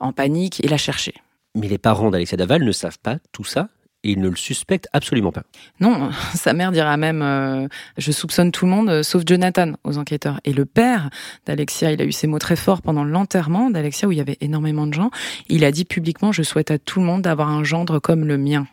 en 0.00 0.12
panique 0.12 0.64
et 0.64 0.68
la 0.68 0.78
chercher. 0.78 1.14
Mais 1.54 1.68
les 1.68 1.78
parents 1.78 2.10
d'Alexia 2.10 2.36
Daval 2.36 2.64
ne 2.64 2.72
savent 2.72 2.98
pas 2.98 3.18
tout 3.32 3.44
ça 3.44 3.68
et 4.04 4.10
ils 4.10 4.20
ne 4.20 4.28
le 4.28 4.36
suspectent 4.36 4.88
absolument 4.92 5.32
pas. 5.32 5.42
Non, 5.80 6.10
sa 6.34 6.52
mère 6.52 6.70
dira 6.72 6.96
même 6.96 7.22
euh, 7.22 7.66
je 7.98 8.12
soupçonne 8.12 8.52
tout 8.52 8.66
le 8.66 8.70
monde 8.70 8.88
euh, 8.90 9.02
sauf 9.02 9.22
Jonathan 9.26 9.72
aux 9.82 9.98
enquêteurs. 9.98 10.40
Et 10.44 10.52
le 10.52 10.64
père 10.64 11.10
d'Alexia, 11.46 11.92
il 11.92 12.00
a 12.00 12.04
eu 12.04 12.12
ces 12.12 12.26
mots 12.26 12.38
très 12.38 12.56
forts 12.56 12.82
pendant 12.82 13.04
l'enterrement 13.04 13.70
d'Alexia 13.70 14.06
où 14.06 14.12
il 14.12 14.18
y 14.18 14.20
avait 14.20 14.38
énormément 14.40 14.86
de 14.86 14.94
gens. 14.94 15.10
Il 15.48 15.64
a 15.64 15.72
dit 15.72 15.84
publiquement 15.84 16.32
je 16.32 16.42
souhaite 16.42 16.70
à 16.70 16.78
tout 16.78 17.00
le 17.00 17.06
monde 17.06 17.22
d'avoir 17.22 17.48
un 17.48 17.64
gendre 17.64 17.98
comme 17.98 18.24
le 18.24 18.38
mien. 18.38 18.66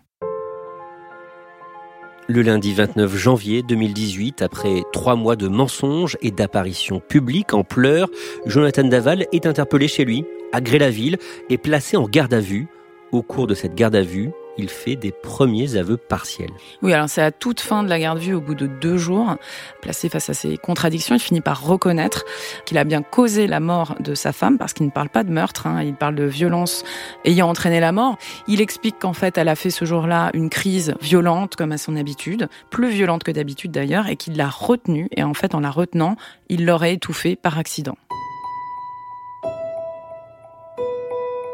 Le 2.28 2.44
lundi 2.44 2.74
29 2.74 3.18
janvier 3.18 3.62
2018, 3.62 4.42
après 4.42 4.84
trois 4.94 5.16
mois 5.16 5.36
de 5.36 5.50
mensonges 5.50 6.18
et 6.22 6.32
d'apparitions 6.32 7.02
publiques 7.02 7.54
en 7.54 7.66
pleurs, 7.66 8.10
Jonathan 8.46 8.86
Daval 8.86 9.26
est 9.34 9.46
interpellé 9.46 9.90
chez 9.90 10.06
lui, 10.06 10.24
à 10.54 10.62
Gré-la-Ville, 10.62 11.18
et 11.50 11.58
placé 11.58 11.98
en 11.98 12.08
garde 12.08 12.34
à 12.34 12.40
vue. 12.40 12.68
Au 13.12 13.22
cours 13.22 13.48
de 13.48 13.54
cette 13.54 13.76
garde 13.76 13.96
à 13.96 14.02
vue, 14.02 14.32
il 14.62 14.70
fait 14.70 14.96
des 14.96 15.12
premiers 15.12 15.76
aveux 15.76 15.98
partiels. 15.98 16.52
Oui, 16.82 16.94
alors 16.94 17.10
c'est 17.10 17.22
à 17.22 17.32
toute 17.32 17.60
fin 17.60 17.84
de 17.84 17.90
la 17.90 18.00
garde 18.00 18.20
vue, 18.20 18.34
au 18.34 18.42
bout 18.42 18.54
de 18.54 18.68
deux 18.68 18.98
jours, 18.98 19.36
placé 19.82 20.08
face 20.08 20.30
à 20.30 20.34
ces 20.34 20.58
contradictions, 20.58 21.16
il 21.16 21.20
finit 21.20 21.42
par 21.42 21.64
reconnaître 21.64 22.24
qu'il 22.66 22.78
a 22.78 22.84
bien 22.84 23.02
causé 23.02 23.48
la 23.48 23.60
mort 23.60 23.96
de 24.00 24.14
sa 24.14 24.34
femme, 24.34 24.58
parce 24.58 24.74
qu'il 24.74 24.86
ne 24.86 24.92
parle 24.92 25.10
pas 25.10 25.24
de 25.24 25.32
meurtre, 25.32 25.66
hein, 25.66 25.82
il 25.82 25.96
parle 25.96 26.16
de 26.16 26.26
violence 26.26 26.84
ayant 27.26 27.50
entraîné 27.50 27.80
la 27.80 27.92
mort. 27.92 28.18
Il 28.48 28.62
explique 28.62 29.00
qu'en 29.00 29.14
fait, 29.14 29.38
elle 29.38 29.50
a 29.50 29.56
fait 29.56 29.72
ce 29.72 29.84
jour-là 29.86 30.30
une 30.34 30.50
crise 30.50 30.94
violente, 31.02 31.56
comme 31.56 31.72
à 31.72 31.78
son 31.78 31.96
habitude, 31.96 32.48
plus 32.70 32.90
violente 32.90 33.24
que 33.24 33.32
d'habitude 33.32 33.72
d'ailleurs, 33.72 34.08
et 34.08 34.16
qu'il 34.16 34.38
l'a 34.38 34.50
retenue, 34.50 35.08
et 35.16 35.24
en 35.24 35.34
fait, 35.34 35.56
en 35.56 35.60
la 35.62 35.72
retenant, 35.72 36.16
il 36.50 36.66
l'aurait 36.66 36.94
étouffée 36.94 37.36
par 37.36 37.58
accident. 37.58 37.98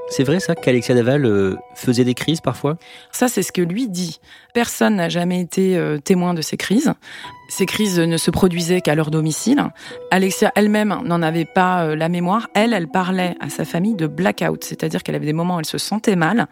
C'est 0.10 0.24
vrai 0.24 0.40
ça 0.40 0.56
qu'Alexia 0.56 0.96
Daval 0.96 1.26
euh, 1.26 1.56
faisait 1.76 2.06
des 2.06 2.14
crises 2.14 2.40
parfois? 2.40 2.78
Ça, 3.12 3.28
c'est 3.28 3.44
ce 3.44 3.52
que 3.52 3.62
lui 3.62 3.90
dit. 3.90 4.20
Personne 4.54 4.96
n'a 4.96 5.10
jamais 5.10 5.42
été 5.42 5.78
euh, 5.78 5.98
témoin 5.98 6.34
de 6.34 6.42
ces 6.42 6.56
crises. 6.56 6.94
Ces 7.50 7.66
crises 7.66 8.00
ne 8.00 8.18
se 8.18 8.32
produisaient 8.32 8.80
qu'à 8.80 8.96
leur 8.96 9.12
domicile. 9.12 9.64
Alexia 10.10 10.52
elle-même 10.56 11.02
n'en 11.04 11.22
avait 11.22 11.46
pas 11.46 11.84
euh, 11.84 11.96
la 11.96 12.08
mémoire. 12.08 12.48
Elle, 12.54 12.74
elle 12.74 12.88
parlait 12.88 13.36
à 13.42 13.50
sa 13.50 13.66
famille 13.66 13.96
de 13.96 14.08
blackout, 14.08 14.64
c'est-à-dire 14.64 15.04
qu'elle 15.04 15.16
avait 15.16 15.26
des 15.26 15.34
moments 15.34 15.58
où 15.58 15.60
elle 15.60 15.66
se 15.66 15.78
sentait 15.78 16.16
mal, 16.16 16.48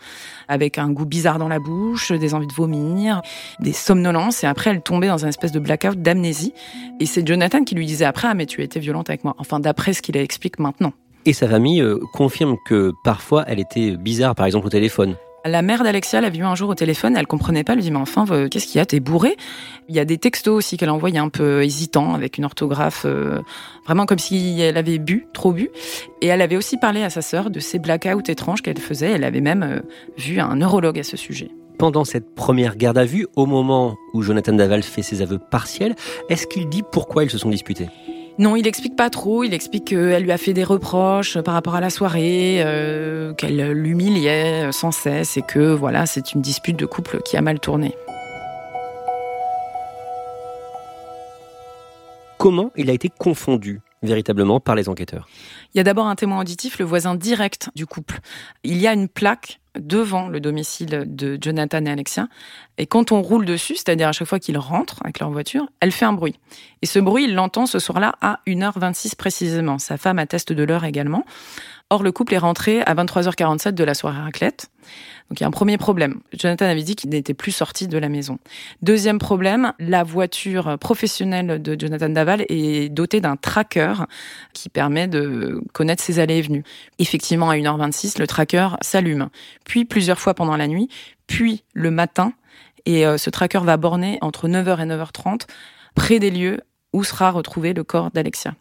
avec 0.50 0.78
un 0.78 0.90
goût 0.92 1.06
bizarre 1.06 1.40
dans 1.40 1.48
la 1.48 1.60
bouche, 1.60 2.12
des 2.12 2.34
envies 2.34 2.48
de 2.48 2.54
vomir, 2.54 3.22
des 3.62 3.74
somnolences, 3.74 4.44
et 4.44 4.48
après 4.48 4.70
elle 4.72 4.82
tombait 4.82 5.08
dans 5.08 5.26
un 5.26 5.30
espèce 5.30 5.54
de 5.54 5.60
blackout 5.60 6.02
d'amnésie. 6.02 6.54
Et 7.00 7.06
c'est 7.06 7.26
Jonathan 7.26 7.64
qui 7.64 7.76
lui 7.76 7.86
disait 7.86 8.06
après, 8.06 8.28
ah 8.30 8.34
mais 8.34 8.46
tu 8.46 8.62
étais 8.62 8.80
violente 8.82 9.10
avec 9.10 9.24
moi. 9.24 9.36
Enfin, 9.38 9.60
d'après 9.62 9.94
ce 9.94 10.02
qu'il 10.02 10.18
explique 10.18 10.60
maintenant. 10.60 10.94
Et 11.28 11.34
sa 11.34 11.48
famille 11.48 11.82
euh, 11.82 12.00
confirme 12.14 12.56
que 12.64 12.94
parfois 13.04 13.46
elle 13.48 13.60
était 13.60 13.98
bizarre, 13.98 14.36
par 14.36 14.46
exemple 14.46 14.68
au 14.68 14.70
téléphone. 14.70 15.16
La 15.44 15.62
mère 15.62 15.84
d'Alexia 15.84 16.22
l'a 16.22 16.30
vue 16.30 16.44
un 16.44 16.56
jour 16.56 16.70
au 16.70 16.76
téléphone, 16.76 17.16
elle 17.18 17.28
comprenait 17.28 17.64
pas, 17.64 17.74
elle 17.74 17.80
lui 17.80 17.84
dit 17.84 17.92
mais 17.92 17.98
enfin 17.98 18.26
euh, 18.30 18.48
qu'est-ce 18.48 18.68
qu'il 18.68 18.78
y 18.78 18.80
a, 18.80 18.86
t'es 18.86 19.00
bourré? 19.00 19.36
Il 19.90 19.96
y 19.96 20.00
a 20.00 20.06
des 20.06 20.18
textos 20.20 20.56
aussi 20.56 20.78
qu'elle 20.78 20.90
envoyait 20.90 21.20
un 21.20 21.30
peu 21.30 21.64
hésitants, 21.64 22.14
avec 22.14 22.38
une 22.38 22.46
orthographe 22.46 23.04
euh, 23.06 23.42
vraiment 23.86 24.06
comme 24.06 24.20
si 24.20 24.60
elle 24.62 24.78
avait 24.78 25.00
bu, 25.00 25.28
trop 25.34 25.52
bu. 25.52 25.70
Et 26.22 26.28
elle 26.28 26.42
avait 26.42 26.58
aussi 26.58 26.78
parlé 26.78 27.02
à 27.02 27.10
sa 27.10 27.22
sœur 27.22 27.50
de 27.50 27.60
ces 27.60 27.80
blackouts 27.80 28.28
étranges 28.28 28.62
qu'elle 28.62 28.80
faisait, 28.80 29.12
elle 29.12 29.24
avait 29.24 29.42
même 29.42 29.82
vu 30.18 30.40
un 30.40 30.56
neurologue 30.56 31.00
à 31.00 31.04
ce 31.04 31.18
sujet. 31.18 31.50
Pendant 31.78 32.06
cette 32.06 32.34
première 32.36 32.76
garde 32.76 32.98
à 32.98 33.06
vue, 33.06 33.28
au 33.36 33.46
moment 33.46 33.98
où 34.14 34.22
Jonathan 34.22 34.54
Daval 34.54 34.82
fait 34.84 35.02
ses 35.02 35.22
aveux 35.22 35.40
partiels, 35.40 35.96
est-ce 36.30 36.48
qu'il 36.48 36.70
dit 36.70 36.84
pourquoi 36.92 37.24
ils 37.24 37.30
se 37.30 37.38
sont 37.38 37.50
disputés? 37.50 37.90
Non, 38.38 38.56
il 38.56 38.68
explique 38.68 38.96
pas 38.96 39.10
trop. 39.10 39.44
Il 39.44 39.54
explique 39.54 39.86
qu'elle 39.86 40.24
lui 40.24 40.32
a 40.32 40.38
fait 40.38 40.54
des 40.54 40.64
reproches 40.64 41.40
par 41.40 41.54
rapport 41.54 41.76
à 41.76 41.82
la 41.82 41.90
soirée, 41.90 42.58
euh, 42.60 43.34
qu'elle 43.34 43.72
l'humiliait 43.72 44.72
sans 44.72 44.92
cesse 44.92 45.38
et 45.38 45.42
que 45.42 45.74
voilà, 45.74 46.06
c'est 46.06 46.34
une 46.34 46.42
dispute 46.42 46.78
de 46.78 46.86
couple 46.86 47.22
qui 47.24 47.38
a 47.38 47.42
mal 47.42 47.60
tourné. 47.60 47.96
Comment 52.38 52.72
il 52.76 52.90
a 52.90 52.94
été 52.94 53.10
confondu? 53.10 53.82
Véritablement 54.06 54.60
par 54.60 54.76
les 54.76 54.90
enquêteurs 54.90 55.28
Il 55.74 55.78
y 55.78 55.82
a 55.82 55.84
d'abord 55.84 56.08
un 56.08 56.16
témoin 56.16 56.40
auditif, 56.40 56.80
le 56.80 56.86
voisin 56.86 57.16
direct 57.16 57.70
du 57.76 57.86
couple. 57.86 58.20
Il 58.64 58.78
y 58.78 58.88
a 58.88 58.94
une 58.94 59.08
plaque 59.08 59.60
devant 59.80 60.28
le 60.28 60.40
domicile 60.40 61.04
de 61.06 61.38
Jonathan 61.42 61.86
et 61.86 61.90
Alexia. 61.90 62.28
Et 62.78 62.86
quand 62.86 63.12
on 63.12 63.22
roule 63.22 63.46
dessus, 63.46 63.76
c'est-à-dire 63.76 64.08
à 64.08 64.12
chaque 64.12 64.28
fois 64.28 64.40
qu'ils 64.40 64.58
rentrent 64.58 65.00
avec 65.04 65.20
leur 65.20 65.30
voiture, 65.30 65.68
elle 65.80 65.92
fait 65.92 66.06
un 66.06 66.14
bruit. 66.14 66.36
Et 66.82 66.86
ce 66.86 67.00
bruit, 67.00 67.26
il 67.26 67.36
l'entend 67.36 67.66
ce 67.66 67.80
soir-là 67.80 68.16
à 68.22 68.40
1h26 68.48 69.16
précisément. 69.16 69.78
Sa 69.78 69.98
femme 69.98 70.20
atteste 70.20 70.54
de 70.54 70.64
l'heure 70.64 70.86
également. 70.86 71.26
Or, 71.92 72.02
le 72.02 72.12
couple 72.12 72.34
est 72.34 72.40
rentré 72.40 72.82
à 72.82 72.96
23h47 72.96 73.72
de 73.72 73.84
la 73.84 73.94
soirée 73.94 74.20
raclette. 74.20 74.72
Donc 75.30 75.40
il 75.40 75.42
y 75.42 75.44
a 75.44 75.48
un 75.48 75.52
premier 75.52 75.78
problème. 75.78 76.22
Jonathan 76.34 76.66
avait 76.66 76.82
dit 76.82 76.96
qu'il 76.96 77.12
n'était 77.12 77.36
plus 77.36 77.52
sorti 77.52 77.88
de 77.88 77.98
la 78.00 78.10
maison. 78.10 78.40
Deuxième 78.82 79.20
problème, 79.20 79.72
la 79.78 80.04
voiture 80.04 80.80
professionnelle 80.80 81.62
de 81.62 81.80
Jonathan 81.80 82.10
Daval 82.10 82.46
est 82.50 82.90
dotée 82.90 83.22
d'un 83.22 83.36
tracker 83.36 83.94
qui 84.54 84.70
permet 84.70 85.08
de 85.08 85.62
connaître 85.74 86.04
ses 86.04 86.18
allées 86.18 86.38
et 86.38 86.42
venues. 86.42 86.64
Effectivement, 86.98 87.52
à 87.52 87.56
1h26, 87.56 88.20
le 88.20 88.26
tracker 88.26 88.70
s'allume. 88.82 89.30
Puis 89.64 89.86
plusieurs 89.86 90.20
fois 90.20 90.34
pendant 90.34 90.58
la 90.58 90.68
nuit, 90.68 90.90
puis 91.28 91.64
le 91.74 91.92
matin. 91.92 92.34
Et 92.88 93.06
euh, 93.06 93.18
ce 93.20 93.30
tracker 93.30 93.62
va 93.64 93.78
borner 93.78 94.18
entre 94.22 94.48
9h 94.48 94.82
et 94.82 94.88
9h30 94.88 95.42
près 95.94 96.18
des 96.18 96.32
lieux 96.32 96.62
où 96.94 97.04
sera 97.04 97.30
retrouvé 97.32 97.74
le 97.74 97.84
corps 97.84 98.10
d'Alexia. 98.12 98.56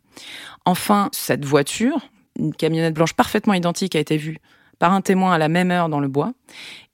Enfin, 0.65 1.09
cette 1.13 1.45
voiture, 1.45 2.01
une 2.39 2.55
camionnette 2.55 2.95
blanche 2.95 3.15
parfaitement 3.15 3.55
identique 3.55 3.97
a 3.97 4.01
été 4.01 4.17
vue 4.17 4.39
par 4.79 4.93
un 4.93 5.01
témoin 5.01 5.33
à 5.33 5.39
la 5.39 5.49
même 5.49 5.71
heure 5.71 5.89
dans 5.89 6.01
le 6.01 6.09
bois. 6.09 6.33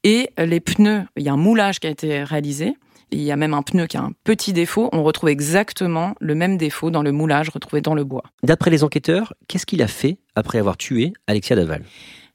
Et 0.05 0.31
les 0.39 0.61
pneus, 0.61 1.05
il 1.17 1.23
y 1.23 1.29
a 1.29 1.33
un 1.33 1.39
moulage 1.39 1.81
qui 1.81 1.87
a 1.87 1.91
été 1.91 2.23
réalisé. 2.23 2.75
Il 3.13 3.23
y 3.23 3.33
a 3.33 3.37
même 3.37 3.55
un 3.55 3.63
pneu 3.63 3.87
qui 3.87 3.97
a 3.97 4.03
un 4.03 4.13
petit 4.25 4.53
défaut. 4.53 4.89
On 4.93 5.03
retrouve 5.03 5.31
exactement 5.31 6.15
le 6.21 6.35
même 6.35 6.57
défaut 6.57 6.91
dans 6.91 7.03
le 7.03 7.11
moulage 7.11 7.49
retrouvé 7.49 7.81
dans 7.81 7.95
le 7.95 8.05
bois. 8.05 8.23
D'après 8.43 8.71
les 8.71 8.85
enquêteurs, 8.85 9.35
qu'est-ce 9.49 9.67
qu'il 9.67 9.83
a 9.83 9.89
fait 9.89 10.19
après 10.37 10.59
avoir 10.59 10.77
tué 10.77 11.13
Alexia 11.27 11.57
Daval? 11.57 11.83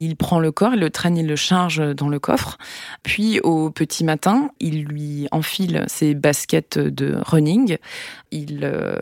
Il 0.01 0.17
prend 0.17 0.41
le 0.41 0.51
corps, 0.51 0.73
il 0.73 0.81
le 0.81 0.89
traîne, 0.89 1.17
il 1.17 1.25
le 1.25 1.37
charge 1.37 1.95
dans 1.95 2.09
le 2.09 2.19
coffre. 2.19 2.57
Puis 3.03 3.39
au 3.39 3.69
petit 3.69 4.03
matin, 4.03 4.49
il 4.59 4.83
lui 4.83 5.27
enfile 5.31 5.85
ses 5.87 6.13
baskets 6.13 6.77
de 6.77 7.15
running. 7.25 7.77
Il 8.31 8.59
euh, 8.63 8.97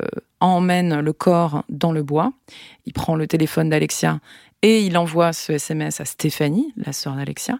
emmène 0.51 0.99
le 0.99 1.13
corps 1.13 1.63
dans 1.69 1.91
le 1.91 2.03
bois. 2.03 2.33
Il 2.85 2.93
prend 2.93 3.15
le 3.15 3.27
téléphone 3.27 3.69
d'Alexia 3.69 4.19
et 4.63 4.81
il 4.85 4.97
envoie 4.97 5.33
ce 5.33 5.51
SMS 5.51 5.99
à 5.99 6.05
Stéphanie, 6.05 6.73
la 6.77 6.93
sœur 6.93 7.15
d'Alexia. 7.15 7.57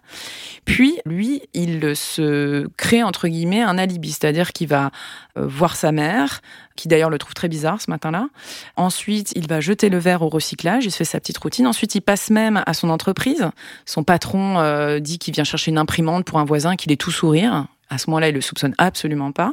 Puis, 0.64 0.98
lui, 1.04 1.42
il 1.52 1.94
se 1.94 2.66
crée, 2.78 3.02
entre 3.02 3.28
guillemets, 3.28 3.60
un 3.60 3.76
alibi, 3.76 4.10
c'est-à-dire 4.10 4.52
qu'il 4.52 4.68
va 4.68 4.90
euh, 5.36 5.46
voir 5.46 5.76
sa 5.76 5.92
mère, 5.92 6.40
qui 6.76 6.88
d'ailleurs 6.88 7.10
le 7.10 7.18
trouve 7.18 7.34
très 7.34 7.48
bizarre 7.48 7.80
ce 7.80 7.90
matin-là. 7.90 8.28
Ensuite, 8.76 9.32
il 9.36 9.46
va 9.48 9.60
jeter 9.60 9.90
le 9.90 9.98
verre 9.98 10.22
au 10.22 10.30
recyclage, 10.30 10.86
il 10.86 10.90
se 10.90 10.96
fait 10.96 11.04
sa 11.04 11.20
petite 11.20 11.36
routine. 11.36 11.66
Ensuite, 11.66 11.94
il 11.94 12.00
passe 12.00 12.30
même 12.30 12.62
à 12.64 12.72
son 12.72 12.88
entreprise. 12.88 13.50
Son 13.84 14.02
patron 14.02 14.58
euh, 14.58 14.98
dit 14.98 15.18
qu'il 15.18 15.34
vient 15.34 15.44
chercher 15.44 15.70
une 15.70 15.78
imprimante 15.78 16.24
pour 16.24 16.38
un 16.38 16.44
voisin, 16.44 16.74
qu'il 16.74 16.90
est 16.90 16.96
tout 16.96 17.10
sourire 17.10 17.66
À 17.94 17.98
ce 17.98 18.10
moment-là, 18.10 18.30
il 18.30 18.34
le 18.34 18.40
soupçonne 18.40 18.74
absolument 18.76 19.30
pas. 19.30 19.52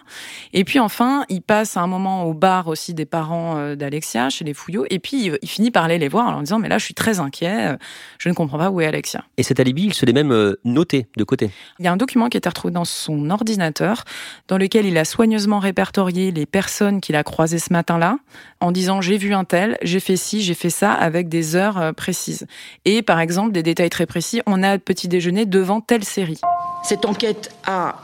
Et 0.51 0.63
puis 0.63 0.79
enfin, 0.79 1.25
il 1.29 1.43
passe 1.43 1.77
un 1.77 1.85
moment 1.85 2.23
au 2.23 2.33
bar 2.33 2.67
aussi 2.67 2.95
des 2.95 3.05
parents 3.05 3.57
euh, 3.57 3.75
d'Alexia, 3.75 4.29
chez 4.31 4.43
les 4.43 4.55
Fouillots, 4.55 4.87
et 4.89 4.97
puis 4.97 5.31
il, 5.43 5.47
finit 5.47 5.69
par 5.69 5.83
aller 5.83 5.99
les 5.99 6.07
voir 6.07 6.27
en 6.27 6.31
leur 6.31 6.39
disant 6.39 6.57
mais 6.57 6.67
là, 6.67 6.79
je 6.79 6.85
suis 6.85 6.95
très 6.95 7.19
inquiet, 7.19 7.77
je 8.17 8.29
ne 8.29 8.33
comprends 8.33 8.57
pas 8.57 8.71
où 8.71 8.81
est 8.81 8.87
Alexia. 8.87 9.23
Et 9.37 9.43
cet 9.43 9.59
alibi, 9.59 9.83
il 9.83 9.93
se 9.93 10.07
l'est 10.07 10.13
même 10.13 10.55
noté 10.63 11.05
de 11.17 11.23
côté. 11.23 11.51
Il 11.77 11.85
y 11.85 11.87
a 11.87 11.91
un 11.91 11.97
document 11.97 12.29
qui 12.29 12.37
a 12.37 12.39
été 12.39 12.49
retrouvé 12.49 12.73
dans 12.73 12.85
son 12.85 13.29
ordinateur, 13.29 14.05
dans 14.47 14.57
lequel 14.57 14.87
il 14.87 14.97
a 14.97 15.05
soigneusement 15.05 15.59
répertorié 15.59 16.31
les 16.31 16.47
personnes 16.47 16.99
qu'il 16.99 17.15
a 17.15 17.23
croisées 17.23 17.59
ce 17.59 17.71
matin-là, 17.71 18.17
en 18.59 18.71
disant 18.71 19.01
j'ai 19.01 19.17
vu 19.17 19.35
un 19.35 19.43
tel, 19.43 19.77
j'ai 19.83 19.99
fait 19.99 20.17
ci, 20.17 20.41
j'ai 20.41 20.55
fait 20.55 20.71
ça, 20.71 20.93
avec 20.93 21.29
des 21.29 21.55
heures 21.55 21.93
précises. 21.93 22.47
Et 22.85 23.03
par 23.03 23.19
exemple, 23.19 23.51
des 23.51 23.61
détails 23.61 23.91
très 23.91 24.07
précis, 24.07 24.41
on 24.47 24.63
a 24.63 24.79
petit 24.79 25.07
déjeuner 25.07 25.45
devant 25.45 25.79
telle 25.79 26.03
série. 26.03 26.39
Cette 26.83 27.05
enquête 27.05 27.53
a 27.67 27.95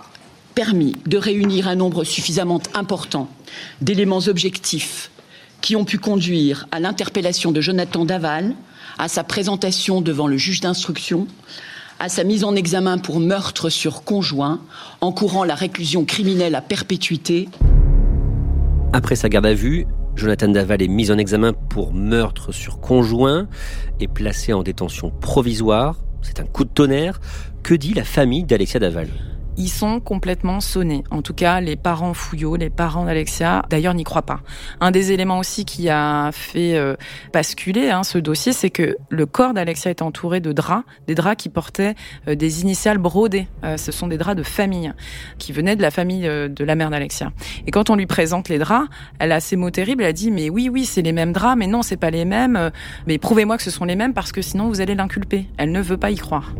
permis 0.58 0.96
de 1.06 1.20
réunir 1.20 1.68
un 1.68 1.76
nombre 1.76 2.04
suffisamment 2.04 2.60
important 2.74 3.30
d'éléments 3.80 4.28
objectifs 4.28 5.12
qui 5.62 5.76
ont 5.76 5.86
pu 5.86 6.00
conduire 6.00 6.66
à 6.72 6.80
l'interpellation 6.80 7.52
de 7.52 7.62
Jonathan 7.62 8.06
Daval, 8.06 8.56
à 8.98 9.08
sa 9.08 9.24
présentation 9.24 10.02
devant 10.02 10.26
le 10.26 10.36
juge 10.36 10.60
d'instruction, 10.60 11.28
à 12.00 12.10
sa 12.10 12.24
mise 12.24 12.44
en 12.44 12.56
examen 12.56 12.98
pour 12.98 13.20
meurtre 13.20 13.70
sur 13.70 14.04
conjoint, 14.04 14.60
encourant 15.00 15.44
la 15.44 15.54
réclusion 15.54 16.06
criminelle 16.06 16.56
à 16.56 16.62
perpétuité. 16.62 17.50
Après 18.94 19.16
sa 19.16 19.30
garde 19.30 19.46
à 19.46 19.54
vue, 19.54 19.86
Jonathan 20.16 20.48
Daval 20.48 20.82
est 20.82 20.88
mis 20.88 21.12
en 21.12 21.20
examen 21.20 21.54
pour 21.54 21.94
meurtre 21.94 22.52
sur 22.52 22.80
conjoint 22.80 23.48
et 24.00 24.08
placé 24.08 24.54
en 24.54 24.64
détention 24.64 25.12
provisoire. 25.22 26.00
C'est 26.24 26.40
un 26.40 26.48
coup 26.48 26.64
de 26.64 26.72
tonnerre. 26.72 27.20
Que 27.62 27.76
dit 27.76 27.94
la 27.94 28.04
famille 28.04 28.44
d'Alexia 28.44 28.80
Daval? 28.80 29.10
Ils 29.58 29.70
sont 29.70 30.00
complètement 30.00 30.62
sonnés. 30.62 31.04
En 31.12 31.22
tout 31.22 31.34
cas, 31.34 31.60
les 31.60 31.76
parents 31.76 32.14
Fouillot, 32.14 32.56
les 32.56 32.70
parents 32.70 33.06
d'Alexia, 33.06 33.64
d'ailleurs, 33.70 33.94
n'y 33.94 34.04
croient 34.04 34.22
pas. 34.22 34.42
Un 34.80 34.92
des 34.92 35.12
éléments 35.12 35.40
aussi 35.40 35.66
qui 35.66 35.90
a 35.90 36.32
fait 36.32 36.78
euh, 36.78 36.96
basculer 37.34 37.90
hein, 37.90 38.04
ce 38.04 38.18
dossier, 38.20 38.54
c'est 38.54 38.70
que 38.70 38.98
le 39.10 39.26
corps 39.26 39.54
d'Alexia 39.54 39.90
est 39.90 40.02
entouré 40.02 40.40
de 40.40 40.52
draps, 40.52 40.86
des 41.08 41.16
draps 41.16 41.42
qui 41.42 41.50
portaient 41.50 41.96
euh, 42.28 42.36
des 42.36 42.62
initiales 42.62 43.00
brodées. 43.00 43.48
Euh, 43.64 43.78
ce 43.78 43.92
sont 43.92 44.08
des 44.08 44.18
draps 44.18 44.38
de 44.38 44.44
famille, 44.44 44.94
qui 45.40 45.52
venaient 45.52 45.76
de 45.76 45.82
la 45.82 45.92
famille 45.92 46.24
de 46.28 46.64
la 46.64 46.76
mère 46.76 46.90
d'Alexia. 46.90 47.32
Et 47.66 47.72
quand 47.72 47.90
on 47.90 47.96
lui 47.96 48.06
présente 48.06 48.50
les 48.50 48.60
draps, 48.60 48.88
elle 49.20 49.32
a 49.32 49.40
ces 49.40 49.56
mots 49.56 49.72
terribles, 49.72 50.04
elle 50.04 50.10
a 50.10 50.14
dit, 50.14 50.32
mais 50.32 50.50
oui, 50.50 50.70
oui, 50.72 50.86
c'est 50.86 51.02
les 51.02 51.12
mêmes 51.12 51.34
draps, 51.34 51.58
mais 51.58 51.68
non, 51.68 51.82
c'est 51.82 51.98
pas 51.98 52.12
les 52.12 52.26
mêmes, 52.26 52.72
mais 53.08 53.18
prouvez-moi 53.18 53.58
que 53.58 53.64
ce 53.64 53.72
sont 53.72 53.86
les 53.86 53.96
mêmes 53.96 54.14
parce 54.14 54.32
que 54.32 54.42
sinon 54.42 54.68
vous 54.68 54.82
allez 54.82 54.96
l'inculper. 54.96 55.48
Elle 55.58 55.72
ne 55.72 55.82
veut 55.82 55.98
pas 55.98 56.12
y 56.12 56.16
croire. 56.16 56.54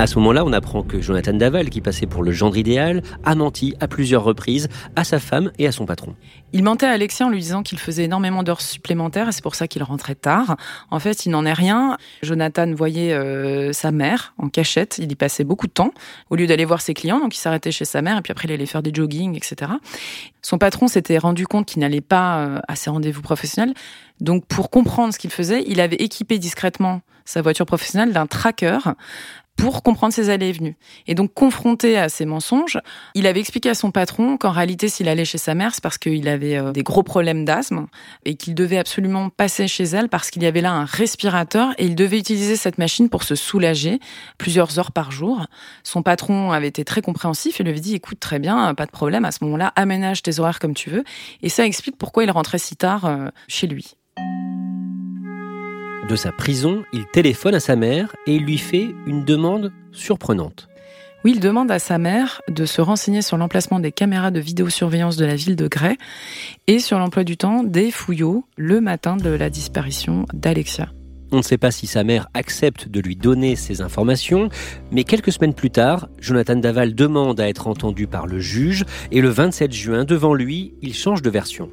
À 0.00 0.06
ce 0.06 0.16
moment-là, 0.20 0.44
on 0.44 0.52
apprend 0.52 0.84
que 0.84 1.00
Jonathan 1.00 1.32
Daval, 1.32 1.70
qui 1.70 1.80
passait 1.80 2.06
pour 2.06 2.22
le 2.22 2.30
gendre 2.30 2.56
idéal, 2.56 3.02
a 3.24 3.34
menti 3.34 3.74
à 3.80 3.88
plusieurs 3.88 4.22
reprises 4.22 4.68
à 4.94 5.02
sa 5.02 5.18
femme 5.18 5.50
et 5.58 5.66
à 5.66 5.72
son 5.72 5.86
patron. 5.86 6.14
Il 6.52 6.62
mentait 6.62 6.86
à 6.86 6.92
Alexia 6.92 7.26
en 7.26 7.30
lui 7.30 7.40
disant 7.40 7.64
qu'il 7.64 7.80
faisait 7.80 8.04
énormément 8.04 8.44
d'heures 8.44 8.60
supplémentaires 8.60 9.28
et 9.28 9.32
c'est 9.32 9.42
pour 9.42 9.56
ça 9.56 9.66
qu'il 9.66 9.82
rentrait 9.82 10.14
tard. 10.14 10.56
En 10.92 11.00
fait, 11.00 11.26
il 11.26 11.30
n'en 11.30 11.44
est 11.44 11.52
rien. 11.52 11.96
Jonathan 12.22 12.72
voyait 12.74 13.12
euh, 13.12 13.72
sa 13.72 13.90
mère 13.90 14.34
en 14.38 14.48
cachette. 14.48 14.98
Il 14.98 15.10
y 15.10 15.16
passait 15.16 15.42
beaucoup 15.42 15.66
de 15.66 15.72
temps 15.72 15.90
au 16.30 16.36
lieu 16.36 16.46
d'aller 16.46 16.64
voir 16.64 16.80
ses 16.80 16.94
clients. 16.94 17.18
Donc, 17.18 17.34
il 17.34 17.40
s'arrêtait 17.40 17.72
chez 17.72 17.84
sa 17.84 18.00
mère 18.00 18.18
et 18.18 18.22
puis 18.22 18.30
après, 18.30 18.46
il 18.46 18.52
allait 18.52 18.66
faire 18.66 18.84
des 18.84 18.92
jogging, 18.94 19.34
etc. 19.34 19.72
Son 20.42 20.58
patron 20.58 20.86
s'était 20.86 21.18
rendu 21.18 21.48
compte 21.48 21.66
qu'il 21.66 21.80
n'allait 21.80 22.00
pas 22.00 22.38
euh, 22.38 22.60
à 22.68 22.76
ses 22.76 22.88
rendez-vous 22.90 23.22
professionnels. 23.22 23.74
Donc, 24.20 24.46
pour 24.46 24.70
comprendre 24.70 25.12
ce 25.12 25.18
qu'il 25.18 25.30
faisait, 25.30 25.64
il 25.66 25.80
avait 25.80 25.96
équipé 25.96 26.38
discrètement 26.38 27.02
sa 27.24 27.42
voiture 27.42 27.66
professionnelle 27.66 28.12
d'un 28.12 28.26
tracker 28.26 28.78
pour 29.58 29.82
comprendre 29.82 30.14
ses 30.14 30.30
allées 30.30 30.48
et 30.48 30.52
venues. 30.52 30.76
Et 31.08 31.16
donc, 31.16 31.34
confronté 31.34 31.98
à 31.98 32.08
ces 32.08 32.24
mensonges, 32.24 32.78
il 33.14 33.26
avait 33.26 33.40
expliqué 33.40 33.68
à 33.68 33.74
son 33.74 33.90
patron 33.90 34.38
qu'en 34.38 34.52
réalité, 34.52 34.88
s'il 34.88 35.08
allait 35.08 35.24
chez 35.24 35.36
sa 35.36 35.54
mère, 35.54 35.74
c'est 35.74 35.82
parce 35.82 35.98
qu'il 35.98 36.28
avait 36.28 36.56
euh, 36.56 36.70
des 36.70 36.84
gros 36.84 37.02
problèmes 37.02 37.44
d'asthme 37.44 37.88
et 38.24 38.36
qu'il 38.36 38.54
devait 38.54 38.78
absolument 38.78 39.30
passer 39.30 39.66
chez 39.66 39.82
elle 39.82 40.08
parce 40.08 40.30
qu'il 40.30 40.44
y 40.44 40.46
avait 40.46 40.60
là 40.60 40.72
un 40.72 40.84
respirateur 40.84 41.74
et 41.76 41.86
il 41.86 41.96
devait 41.96 42.18
utiliser 42.18 42.54
cette 42.54 42.78
machine 42.78 43.08
pour 43.08 43.24
se 43.24 43.34
soulager 43.34 43.98
plusieurs 44.38 44.78
heures 44.78 44.92
par 44.92 45.10
jour. 45.10 45.46
Son 45.82 46.02
patron 46.02 46.52
avait 46.52 46.68
été 46.68 46.84
très 46.84 47.02
compréhensif 47.02 47.60
et 47.60 47.64
lui 47.64 47.70
avait 47.70 47.80
dit, 47.80 47.96
écoute, 47.96 48.20
très 48.20 48.38
bien, 48.38 48.74
pas 48.74 48.86
de 48.86 48.92
problème, 48.92 49.24
à 49.24 49.32
ce 49.32 49.42
moment-là, 49.42 49.72
aménage 49.74 50.22
tes 50.22 50.38
horaires 50.38 50.60
comme 50.60 50.74
tu 50.74 50.88
veux. 50.88 51.02
Et 51.42 51.48
ça 51.48 51.66
explique 51.66 51.98
pourquoi 51.98 52.22
il 52.22 52.30
rentrait 52.30 52.58
si 52.58 52.76
tard 52.76 53.06
euh, 53.06 53.28
chez 53.48 53.66
lui. 53.66 53.97
De 56.08 56.16
sa 56.16 56.32
prison, 56.32 56.84
il 56.94 57.04
téléphone 57.04 57.54
à 57.54 57.60
sa 57.60 57.76
mère 57.76 58.16
et 58.26 58.36
il 58.36 58.44
lui 58.44 58.56
fait 58.56 58.94
une 59.06 59.26
demande 59.26 59.72
surprenante. 59.92 60.66
Oui, 61.22 61.32
il 61.34 61.40
demande 61.40 61.70
à 61.70 61.78
sa 61.78 61.98
mère 61.98 62.40
de 62.48 62.64
se 62.64 62.80
renseigner 62.80 63.20
sur 63.20 63.36
l'emplacement 63.36 63.78
des 63.78 63.92
caméras 63.92 64.30
de 64.30 64.40
vidéosurveillance 64.40 65.18
de 65.18 65.26
la 65.26 65.34
ville 65.34 65.54
de 65.54 65.68
Gray 65.68 65.98
et 66.66 66.78
sur 66.78 66.98
l'emploi 66.98 67.24
du 67.24 67.36
temps 67.36 67.62
des 67.62 67.90
fouillots 67.90 68.46
le 68.56 68.80
matin 68.80 69.18
de 69.18 69.28
la 69.28 69.50
disparition 69.50 70.24
d'Alexia. 70.32 70.88
On 71.30 71.38
ne 71.38 71.42
sait 71.42 71.58
pas 71.58 71.70
si 71.70 71.86
sa 71.86 72.04
mère 72.04 72.28
accepte 72.32 72.88
de 72.88 73.00
lui 73.00 73.14
donner 73.14 73.54
ces 73.54 73.82
informations, 73.82 74.48
mais 74.90 75.04
quelques 75.04 75.32
semaines 75.32 75.52
plus 75.52 75.70
tard, 75.70 76.08
Jonathan 76.18 76.56
Daval 76.56 76.94
demande 76.94 77.38
à 77.38 77.50
être 77.50 77.66
entendu 77.66 78.06
par 78.06 78.26
le 78.26 78.38
juge 78.38 78.86
et 79.12 79.20
le 79.20 79.28
27 79.28 79.72
juin, 79.72 80.04
devant 80.06 80.32
lui, 80.32 80.72
il 80.80 80.94
change 80.94 81.20
de 81.20 81.28
version. 81.28 81.68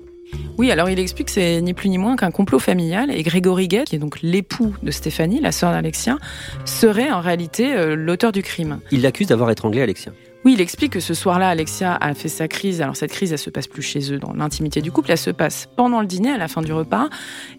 Oui, 0.58 0.72
alors 0.72 0.90
il 0.90 1.00
explique 1.00 1.28
que 1.28 1.34
c'est 1.34 1.62
ni 1.62 1.74
plus 1.74 1.90
ni 1.90 1.98
moins 1.98 2.16
qu'un 2.16 2.32
complot 2.32 2.60
familial 2.60 3.12
et 3.12 3.24
Grégory 3.24 3.68
Gay, 3.68 3.84
qui 3.86 3.96
est 3.96 4.00
donc 4.00 4.20
l'époux 4.22 4.74
de 4.82 4.92
Stéphanie, 4.92 5.42
la 5.42 5.52
sœur 5.52 5.72
d'Alexia, 5.72 6.18
serait 6.64 7.12
en 7.12 7.20
réalité 7.20 7.76
euh, 7.76 7.96
l'auteur 7.96 8.32
du 8.32 8.42
crime. 8.42 8.80
Il 8.92 9.02
l'accuse 9.02 9.28
d'avoir 9.28 9.52
étranglé 9.52 9.82
Alexia. 9.82 10.14
Oui, 10.46 10.54
il 10.54 10.62
explique 10.62 10.94
que 10.94 11.00
ce 11.00 11.16
soir-là, 11.16 11.50
Alexia 11.50 11.98
a 12.00 12.14
fait 12.14 12.30
sa 12.30 12.48
crise. 12.48 12.80
Alors 12.82 12.96
cette 12.96 13.12
crise, 13.12 13.32
elle 13.32 13.40
se 13.40 13.50
passe 13.50 13.68
plus 13.68 13.82
chez 13.82 14.14
eux, 14.14 14.20
dans 14.20 14.32
l'intimité 14.32 14.80
du 14.80 14.92
couple, 14.92 15.12
elle 15.12 15.18
se 15.18 15.32
passe 15.32 15.68
pendant 15.76 16.02
le 16.02 16.08
dîner, 16.08 16.30
à 16.30 16.38
la 16.38 16.48
fin 16.48 16.62
du 16.62 16.72
repas, 16.72 17.10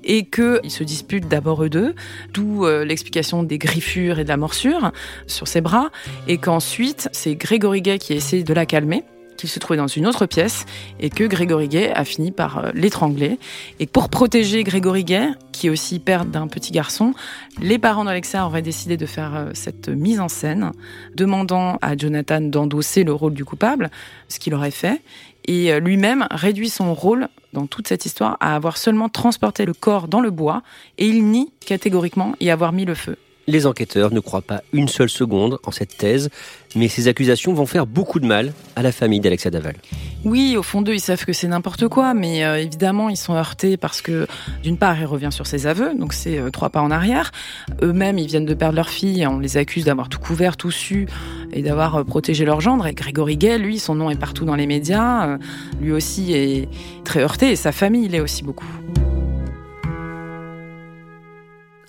et 0.04 0.24
qu'ils 0.24 0.70
se 0.70 0.84
disputent 0.84 1.28
d'abord 1.28 1.64
eux 1.64 1.68
deux, 1.68 1.94
d'où 2.32 2.64
euh, 2.64 2.84
l'explication 2.84 3.42
des 3.42 3.58
griffures 3.58 4.20
et 4.20 4.24
de 4.24 4.28
la 4.28 4.36
morsure 4.36 4.92
sur 5.26 5.48
ses 5.48 5.60
bras, 5.60 5.90
et 6.28 6.38
qu'ensuite, 6.38 7.08
c'est 7.10 7.34
Grégory 7.34 7.82
Gay 7.82 7.98
qui 7.98 8.12
essaie 8.12 8.44
de 8.44 8.54
la 8.54 8.66
calmer 8.66 9.02
qu'il 9.36 9.48
se 9.48 9.58
trouvait 9.58 9.76
dans 9.76 9.86
une 9.86 10.06
autre 10.06 10.26
pièce 10.26 10.66
et 11.00 11.10
que 11.10 11.24
Grégory 11.24 11.68
Gay 11.68 11.92
a 11.92 12.04
fini 12.04 12.30
par 12.30 12.58
euh, 12.58 12.70
l'étrangler. 12.74 13.38
Et 13.78 13.86
pour 13.86 14.08
protéger 14.08 14.64
Grégory 14.64 15.04
Gay, 15.04 15.28
qui 15.52 15.68
est 15.68 15.70
aussi 15.70 15.98
père 15.98 16.24
d'un 16.24 16.48
petit 16.48 16.72
garçon, 16.72 17.14
les 17.60 17.78
parents 17.78 18.04
d'Alexa 18.04 18.44
auraient 18.46 18.62
décidé 18.62 18.96
de 18.96 19.06
faire 19.06 19.34
euh, 19.34 19.50
cette 19.54 19.88
mise 19.88 20.20
en 20.20 20.28
scène, 20.28 20.72
demandant 21.14 21.78
à 21.82 21.96
Jonathan 21.96 22.40
d'endosser 22.40 23.04
le 23.04 23.12
rôle 23.12 23.34
du 23.34 23.44
coupable, 23.44 23.90
ce 24.28 24.38
qu'il 24.38 24.54
aurait 24.54 24.70
fait, 24.70 25.02
et 25.46 25.72
euh, 25.72 25.80
lui-même 25.80 26.26
réduit 26.30 26.68
son 26.68 26.94
rôle 26.94 27.28
dans 27.52 27.66
toute 27.66 27.88
cette 27.88 28.04
histoire 28.04 28.36
à 28.40 28.54
avoir 28.54 28.76
seulement 28.76 29.08
transporté 29.08 29.64
le 29.64 29.72
corps 29.72 30.08
dans 30.08 30.20
le 30.20 30.30
bois, 30.30 30.62
et 30.98 31.06
il 31.06 31.24
nie 31.24 31.52
catégoriquement 31.64 32.34
y 32.40 32.50
avoir 32.50 32.72
mis 32.72 32.84
le 32.84 32.94
feu. 32.94 33.16
Les 33.48 33.66
enquêteurs 33.66 34.12
ne 34.12 34.18
croient 34.18 34.42
pas 34.42 34.62
une 34.72 34.88
seule 34.88 35.08
seconde 35.08 35.58
en 35.64 35.70
cette 35.70 35.96
thèse, 35.96 36.30
mais 36.74 36.88
ces 36.88 37.06
accusations 37.06 37.54
vont 37.54 37.66
faire 37.66 37.86
beaucoup 37.86 38.18
de 38.18 38.26
mal 38.26 38.52
à 38.74 38.82
la 38.82 38.90
famille 38.90 39.20
d'Alexia 39.20 39.52
Daval. 39.52 39.76
Oui, 40.24 40.56
au 40.58 40.64
fond 40.64 40.82
d'eux, 40.82 40.94
ils 40.94 41.00
savent 41.00 41.24
que 41.24 41.32
c'est 41.32 41.46
n'importe 41.46 41.86
quoi, 41.86 42.12
mais 42.12 42.44
euh, 42.44 42.58
évidemment, 42.58 43.08
ils 43.08 43.16
sont 43.16 43.34
heurtés 43.34 43.76
parce 43.76 44.02
que, 44.02 44.26
d'une 44.64 44.76
part, 44.76 44.98
il 44.98 45.06
revient 45.06 45.30
sur 45.30 45.46
ses 45.46 45.68
aveux, 45.68 45.94
donc 45.94 46.12
c'est 46.12 46.38
euh, 46.38 46.50
trois 46.50 46.70
pas 46.70 46.80
en 46.80 46.90
arrière. 46.90 47.30
Eux-mêmes, 47.82 48.18
ils 48.18 48.26
viennent 48.26 48.46
de 48.46 48.54
perdre 48.54 48.74
leur 48.74 48.88
fille, 48.88 49.24
on 49.28 49.38
les 49.38 49.56
accuse 49.56 49.84
d'avoir 49.84 50.08
tout 50.08 50.18
couvert, 50.18 50.56
tout 50.56 50.72
su, 50.72 51.06
et 51.52 51.62
d'avoir 51.62 51.94
euh, 51.94 52.04
protégé 52.04 52.44
leur 52.44 52.60
gendre. 52.60 52.86
Et 52.88 52.94
Grégory 52.94 53.36
Gay, 53.36 53.58
lui, 53.58 53.78
son 53.78 53.94
nom 53.94 54.10
est 54.10 54.18
partout 54.18 54.44
dans 54.44 54.56
les 54.56 54.66
médias, 54.66 55.38
lui 55.80 55.92
aussi 55.92 56.32
est 56.32 56.68
très 57.04 57.20
heurté, 57.20 57.52
et 57.52 57.56
sa 57.56 57.70
famille 57.70 58.08
l'est 58.08 58.20
aussi 58.20 58.42
beaucoup. 58.42 58.66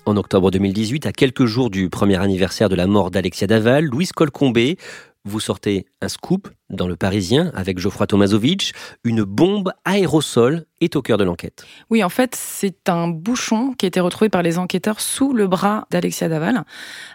En 0.08 0.16
octobre 0.16 0.50
2018, 0.50 1.04
à 1.04 1.12
quelques 1.12 1.44
jours 1.44 1.68
du 1.68 1.90
premier 1.90 2.16
anniversaire 2.16 2.70
de 2.70 2.74
la 2.74 2.86
mort 2.86 3.10
d'Alexia 3.10 3.46
Daval, 3.46 3.84
Louise 3.84 4.12
Colcombé, 4.12 4.78
vous 5.26 5.38
sortez 5.38 5.84
un 6.00 6.08
scoop 6.08 6.48
dans 6.70 6.86
le 6.86 6.96
Parisien 6.96 7.50
avec 7.54 7.78
Geoffroy 7.78 8.06
Tomasovic, 8.06 8.74
une 9.04 9.22
bombe 9.22 9.72
aérosol 9.84 10.66
est 10.80 10.96
au 10.96 11.02
cœur 11.02 11.18
de 11.18 11.24
l'enquête. 11.24 11.64
Oui, 11.90 12.04
en 12.04 12.08
fait, 12.08 12.34
c'est 12.34 12.88
un 12.88 13.08
bouchon 13.08 13.74
qui 13.76 13.86
a 13.86 13.88
été 13.88 14.00
retrouvé 14.00 14.28
par 14.28 14.42
les 14.42 14.58
enquêteurs 14.58 15.00
sous 15.00 15.32
le 15.32 15.46
bras 15.46 15.86
d'Alexia 15.90 16.28
Daval. 16.28 16.64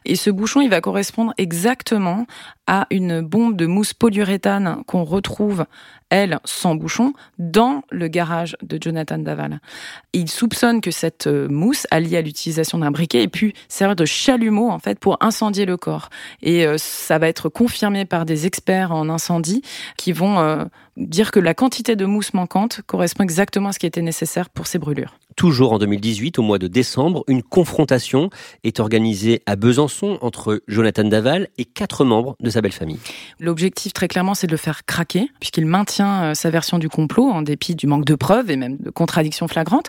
Et 0.06 0.16
ce 0.16 0.30
bouchon, 0.30 0.62
il 0.62 0.70
va 0.70 0.82
correspondre 0.82 1.34
exactement 1.38 2.26
à 2.68 2.88
une 2.90 3.22
bombe 3.22 3.56
de 3.56 3.66
mousse 3.66 3.94
polyuréthane 3.94 4.84
qu'on 4.86 5.04
retrouve 5.04 5.66
elle, 6.10 6.40
sans 6.46 6.76
bouchon, 6.76 7.14
dans 7.40 7.82
le 7.90 8.08
garage 8.08 8.56
de 8.62 8.78
Jonathan 8.80 9.18
Daval. 9.18 9.60
il 10.14 10.30
soupçonne 10.30 10.80
que 10.80 10.92
cette 10.92 11.26
euh, 11.26 11.48
mousse, 11.50 11.88
alliée 11.90 12.18
à 12.18 12.22
l'utilisation 12.22 12.78
d'un 12.78 12.92
briquet, 12.92 13.24
ait 13.24 13.28
pu 13.28 13.54
servir 13.68 13.96
de 13.96 14.06
chalumeau, 14.06 14.70
en 14.70 14.78
fait, 14.78 15.00
pour 15.00 15.18
incendier 15.22 15.66
le 15.66 15.76
corps. 15.76 16.10
Et 16.44 16.68
euh, 16.68 16.76
ça 16.78 17.18
va 17.18 17.28
être 17.28 17.50
confirmé 17.50 18.06
par 18.06 18.26
des 18.26 18.46
experts 18.46 18.92
en 18.92 19.10
incendie 19.10 19.43
qui 19.98 20.12
vont 20.12 20.40
euh, 20.40 20.66
dire 20.98 21.32
que 21.32 21.40
la 21.40 21.54
quantité 21.54 21.96
de 21.96 22.06
mousse 22.06 22.34
manquante 22.34 22.82
correspond 22.86 23.24
exactement 23.24 23.70
à 23.70 23.72
ce 23.74 23.80
qui 23.80 23.86
était 23.86 24.02
nécessaire 24.02 24.50
pour 24.50 24.68
ces 24.68 24.80
brûlures. 24.80 25.18
Toujours 25.36 25.74
en 25.74 25.80
2018, 25.80 26.38
au 26.38 26.44
mois 26.44 26.60
de 26.60 26.68
décembre, 26.68 27.24
une 27.28 27.42
confrontation 27.42 28.30
est 28.64 28.80
organisée 28.80 29.42
à 29.46 29.56
Besançon 29.56 30.20
entre 30.22 30.62
Jonathan 30.68 31.04
Daval 31.04 31.48
et 31.58 31.66
quatre 31.66 32.06
membres 32.06 32.36
de 32.40 32.50
sa 32.50 32.62
belle 32.62 32.72
famille. 32.72 33.00
L'objectif, 33.40 33.94
très 33.94 34.08
clairement, 34.08 34.36
c'est 34.36 34.48
de 34.48 34.52
le 34.52 34.58
faire 34.58 34.86
craquer, 34.86 35.30
puisqu'il 35.40 35.66
maintient 35.66 36.24
euh, 36.24 36.34
sa 36.34 36.50
version 36.50 36.78
du 36.78 36.88
complot, 36.90 37.30
en 37.30 37.42
dépit 37.42 37.74
du 37.74 37.88
manque 37.88 38.06
de 38.06 38.16
preuves 38.16 38.52
et 38.52 38.58
même 38.58 38.78
de 38.78 38.90
contradictions 38.92 39.48
flagrantes. 39.48 39.88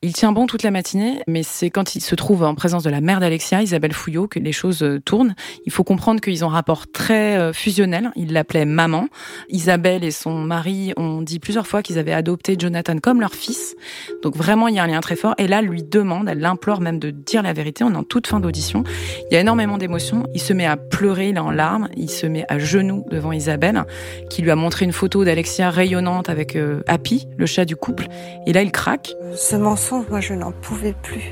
Il 0.00 0.14
tient 0.14 0.32
bon 0.32 0.46
toute 0.46 0.62
la 0.62 0.70
matinée, 0.70 1.20
mais 1.26 1.42
c'est 1.42 1.70
quand 1.70 1.94
il 1.94 2.00
se 2.00 2.14
trouve 2.14 2.42
en 2.42 2.54
présence 2.54 2.82
de 2.82 2.90
la 2.90 3.00
mère 3.00 3.20
d'Alexia, 3.20 3.62
Isabelle 3.62 3.92
Fouillot, 3.92 4.28
que 4.28 4.38
les 4.38 4.52
choses 4.52 4.82
euh, 4.82 4.98
tournent. 5.00 5.34
Il 5.66 5.72
faut 5.72 5.84
comprendre 5.84 6.20
qu'ils 6.20 6.44
ont 6.44 6.48
un 6.48 6.52
rapport 6.52 6.86
très 6.90 7.36
euh, 7.36 7.52
fusionnel. 7.52 8.10
Il 8.16 8.32
l'appelait 8.32 8.64
maman. 8.64 9.08
Isabelle 9.50 10.04
et 10.04 10.10
son 10.10 10.45
mari 10.46 10.92
ont 10.96 11.22
dit 11.22 11.38
plusieurs 11.38 11.66
fois 11.66 11.82
qu'ils 11.82 11.98
avaient 11.98 12.12
adopté 12.12 12.56
Jonathan 12.58 12.98
comme 12.98 13.20
leur 13.20 13.34
fils. 13.34 13.76
Donc 14.22 14.36
vraiment, 14.36 14.68
il 14.68 14.76
y 14.76 14.78
a 14.78 14.84
un 14.84 14.86
lien 14.86 15.00
très 15.00 15.16
fort. 15.16 15.34
Et 15.38 15.46
là, 15.46 15.62
lui 15.62 15.82
demande, 15.82 16.28
elle 16.28 16.38
l'implore 16.38 16.80
même 16.80 16.98
de 16.98 17.10
dire 17.10 17.42
la 17.42 17.52
vérité. 17.52 17.84
On 17.84 17.92
est 17.92 17.96
en 17.96 18.04
toute 18.04 18.26
fin 18.26 18.40
d'audition. 18.40 18.84
Il 19.30 19.34
y 19.34 19.36
a 19.36 19.40
énormément 19.40 19.78
d'émotions. 19.78 20.24
Il 20.34 20.40
se 20.40 20.52
met 20.52 20.66
à 20.66 20.76
pleurer, 20.76 21.28
il 21.28 21.36
est 21.36 21.40
en 21.40 21.50
larmes. 21.50 21.88
Il 21.96 22.10
se 22.10 22.26
met 22.26 22.44
à 22.48 22.58
genoux 22.58 23.04
devant 23.10 23.32
Isabelle, 23.32 23.84
qui 24.30 24.42
lui 24.42 24.50
a 24.50 24.56
montré 24.56 24.84
une 24.84 24.92
photo 24.92 25.24
d'Alexia 25.24 25.70
rayonnante 25.70 26.30
avec 26.30 26.56
euh, 26.56 26.82
Happy, 26.86 27.26
le 27.36 27.46
chat 27.46 27.64
du 27.64 27.76
couple. 27.76 28.06
Et 28.46 28.52
là, 28.52 28.62
il 28.62 28.72
craque. 28.72 29.12
Ce 29.34 29.56
mensonge, 29.56 30.06
moi, 30.10 30.20
je 30.20 30.34
n'en 30.34 30.52
pouvais 30.52 30.94
plus. 31.02 31.24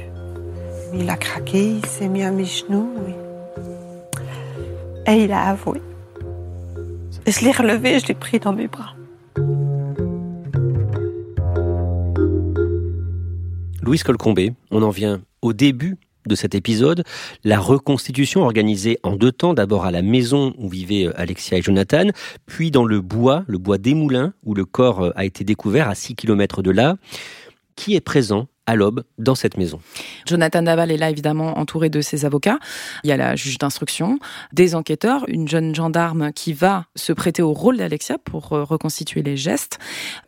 Il 0.93 1.09
a 1.11 1.17
craqué, 1.17 1.77
il 1.83 1.87
s'est 1.87 2.09
mis 2.09 2.23
à 2.23 2.31
mes 2.31 2.45
genoux. 2.45 2.89
Et 5.07 5.25
il 5.25 5.33
a 5.33 5.49
avoué. 5.51 5.81
Je 7.27 7.45
l'ai 7.45 7.53
relevé, 7.53 7.99
je 7.99 8.07
l'ai 8.09 8.15
pris 8.15 8.39
dans 8.39 8.53
mes 8.53 8.69
bras. 8.69 8.95
Louise 13.83 14.03
Colcombé, 14.03 14.55
on 14.71 14.83
en 14.83 14.91
vient 14.91 15.21
au 15.43 15.53
début 15.53 15.99
de 16.27 16.35
cet 16.35 16.55
épisode, 16.55 17.05
la 17.45 17.59
reconstitution 17.59 18.43
organisée 18.43 18.99
en 19.03 19.17
deux 19.17 19.33
temps, 19.33 19.55
d'abord 19.55 19.85
à 19.85 19.91
la 19.91 20.03
maison 20.03 20.55
où 20.57 20.69
vivaient 20.69 21.07
euh, 21.07 21.21
Alexia 21.21 21.59
et 21.59 21.63
Jonathan, 21.63 22.09
puis 22.47 22.71
dans 22.71 22.85
le 22.85 23.01
bois, 23.01 23.45
le 23.47 23.59
bois 23.59 23.79
des 23.79 23.95
Moulins, 23.95 24.33
où 24.43 24.55
le 24.55 24.65
corps 24.65 25.03
euh, 25.03 25.11
a 25.17 25.25
été 25.25 25.45
découvert 25.45 25.89
à 25.89 25.95
6 25.95 26.15
km 26.15 26.63
de 26.63 26.71
là. 26.71 26.97
Qui 27.77 27.95
est 27.95 28.01
présent 28.01 28.47
à 28.67 28.77
l'aube 28.77 29.05
dans 29.19 29.35
cette 29.35 29.57
maison. 29.57 29.81
Jonathan 30.27 30.63
Daval 30.63 30.91
est 30.91 30.97
là 30.97 31.11
évidemment 31.11 31.59
entouré 31.59 31.91
de 31.91 32.01
ses 32.01 32.25
avocats. 32.25 32.59
Il 33.03 33.11
y 33.11 33.13
a 33.13 33.17
la 33.17 33.37
juge 33.37 33.59
d'instruction, 33.59 34.19
des 34.53 34.75
enquêteurs, 34.75 35.25
une 35.29 35.49
jeune 35.49 35.75
gendarme 35.75 36.33
qui 36.33 36.53
va 36.53 36.87
se 36.97 37.13
prêter 37.13 37.43
au 37.43 37.53
rôle 37.53 37.77
d'Alexia 37.77 38.19
pour 38.19 38.53
euh, 38.53 38.65
reconstituer 38.65 39.23
les 39.23 39.37
gestes. 39.37 39.79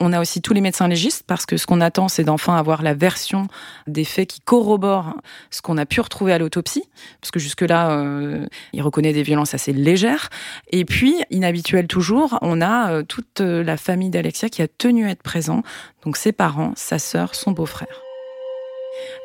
On 0.01 0.12
a 0.12 0.20
aussi 0.20 0.42
tous 0.42 0.53
les 0.53 0.61
médecins 0.61 0.88
légistes 0.88 1.25
parce 1.27 1.46
que 1.46 1.57
ce 1.57 1.66
qu'on 1.66 1.81
attend 1.81 2.09
c'est 2.09 2.25
d'enfin 2.25 2.57
avoir 2.57 2.83
la 2.83 2.94
version 2.94 3.49
des 3.87 4.05
faits 4.05 4.29
qui 4.29 4.40
corroborent 4.40 5.16
ce 5.51 5.62
qu'on 5.62 5.79
a 5.79 5.87
pu 5.87 6.01
retrouver 6.01 6.33
à 6.33 6.38
l'autopsie 6.38 6.85
parce 7.20 7.31
que 7.31 7.40
jusque-là 7.40 7.90
euh, 7.92 8.46
il 8.72 8.83
reconnaît 8.83 9.12
des 9.12 9.22
violences 9.22 9.55
assez 9.55 9.72
légères 9.72 10.29
et 10.70 10.85
puis 10.85 11.16
inhabituel 11.31 11.87
toujours, 11.87 12.38
on 12.42 12.61
a 12.61 12.92
euh, 12.92 13.03
toute 13.03 13.40
la 13.40 13.77
famille 13.77 14.11
d'Alexia 14.11 14.49
qui 14.49 14.62
a 14.62 14.68
tenu 14.68 15.07
à 15.07 15.11
être 15.11 15.22
présent, 15.22 15.62
donc 16.05 16.16
ses 16.16 16.33
parents, 16.33 16.72
sa 16.77 16.99
sœur, 16.99 17.35
son 17.35 17.53
beau-frère. 17.53 18.06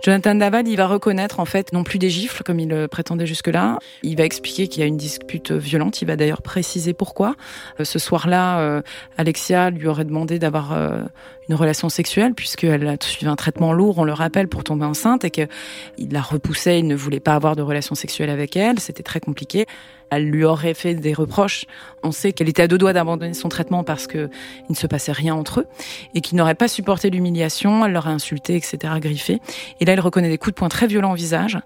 Jonathan 0.03 0.36
Daval, 0.36 0.67
il 0.67 0.75
va 0.75 0.88
reconnaître 0.88 1.39
en 1.39 1.45
fait 1.45 1.73
non 1.73 1.84
plus 1.84 1.99
des 1.99 2.10
gifles 2.10 2.43
comme 2.43 2.60
il 2.60 2.88
prétendait 2.89 3.25
jusque-là. 3.25 3.77
Il 4.03 4.17
va 4.17 4.23
expliquer 4.23 4.67
qu'il 4.67 4.81
y 4.81 4.84
a 4.84 4.88
une 4.88 4.97
dispute 4.97 5.51
violente. 5.51 6.01
Il 6.01 6.05
va 6.05 6.15
d'ailleurs 6.15 6.41
préciser 6.41 6.93
pourquoi. 6.93 7.36
Euh, 7.79 7.84
ce 7.84 7.99
soir-là, 7.99 8.60
euh, 8.60 8.81
Alexia 9.17 9.69
lui 9.69 9.88
aurait 9.88 10.05
demandé 10.05 10.39
d'avoir 10.39 10.73
euh, 10.73 11.03
une 11.49 11.55
relation 11.55 11.89
sexuelle 11.89 12.34
puisqu'elle 12.34 12.88
a 12.88 12.95
suivi 12.99 13.27
un 13.27 13.36
traitement 13.36 13.73
lourd, 13.73 13.97
on 13.99 14.03
le 14.03 14.13
rappelle, 14.13 14.47
pour 14.47 14.63
tomber 14.63 14.86
enceinte 14.86 15.25
et 15.25 15.31
qu'il 15.31 15.47
la 16.12 16.21
repoussait, 16.21 16.79
il 16.79 16.88
ne 16.88 16.95
voulait 16.95 17.19
pas 17.19 17.36
avoir 17.36 17.55
de 17.55 17.62
relation 17.62 17.95
sexuelle 17.95 18.29
avec 18.29 18.55
elle. 18.55 18.79
C'était 18.79 19.03
très 19.03 19.19
compliqué. 19.19 19.65
Elle 20.12 20.30
lui 20.30 20.43
aurait 20.43 20.74
fait 20.74 20.93
des 20.93 21.13
reproches. 21.13 21.65
On 22.04 22.12
sait 22.12 22.34
qu'elle 22.34 22.50
était 22.50 22.63
à 22.63 22.67
deux 22.67 22.78
doigts 22.78 22.93
d'abandonner 22.93 23.34
son 23.34 23.50
traitement 23.50 23.84
parce 23.84 24.08
que 24.08 24.30
il 24.69 24.71
ne 24.71 24.76
se 24.76 24.86
passait 24.86 25.13
rien 25.13 25.34
entre 25.34 25.62
eux 25.62 25.67
et 26.13 26.21
qu'il 26.21 26.38
n'aurait 26.38 26.56
pas 26.56 26.67
supporté 26.67 27.10
l'humiliation. 27.10 27.86
Elle 27.86 27.93
l'aurait 27.93 28.12
insulté, 28.12 28.56
etc., 28.56 28.78
griffé. 29.00 29.39
Et 29.80 29.86
là, 29.86 29.93
il 29.93 30.00
reconnaît 30.00 30.30
des 30.30 30.38
coups 30.38 30.54
de 30.54 30.60
poing 30.60 30.69
très 30.69 30.88
violents 30.88 31.13
au 31.13 31.15
visage 31.15 31.58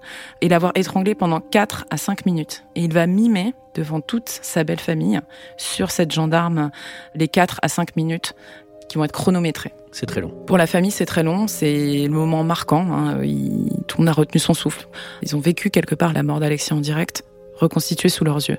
et 0.42 0.48
l'avoir 0.48 0.72
étranglé 0.76 1.16
pendant 1.16 1.42
4 1.42 1.86
à 1.90 1.98
5 1.98 2.26
minutes. 2.26 2.64
Et 2.76 2.84
il 2.84 2.94
va 2.94 3.08
mimer 3.08 3.54
devant 3.74 4.00
toute 4.00 4.30
sa 4.30 4.64
belle 4.64 4.80
famille 4.80 5.20
sur 5.58 5.92
cette 5.92 6.14
gendarme 6.14 6.72
les 7.16 7.28
4 7.28 7.60
à 7.62 7.68
5 7.68 7.96
minutes 7.96 8.36
qui 8.88 8.98
vont 8.98 9.04
être 9.04 9.12
chronométrés. 9.12 9.74
C'est 9.92 10.06
très 10.06 10.22
long. 10.22 10.30
Pour 10.46 10.58
la 10.58 10.68
famille, 10.68 10.92
c'est 10.92 11.06
très 11.06 11.24
long. 11.24 11.48
C'est 11.48 12.04
le 12.06 12.14
moment 12.14 12.44
marquant. 12.44 12.86
Hein. 12.92 13.22
tout 13.88 13.98
le 13.98 14.02
monde 14.04 14.10
a 14.10 14.14
retenu 14.14 14.40
son 14.40 14.54
souffle. 14.54 14.88
Ils 15.22 15.36
ont 15.36 15.40
vécu 15.40 15.70
quelque 15.70 15.96
part 15.96 16.14
la 16.14 16.22
mort 16.22 16.40
d'Alexia 16.40 16.76
en 16.76 16.82
direct, 16.82 17.24
reconstituée 17.56 18.10
sous 18.10 18.24
leurs 18.24 18.38
yeux. 18.38 18.58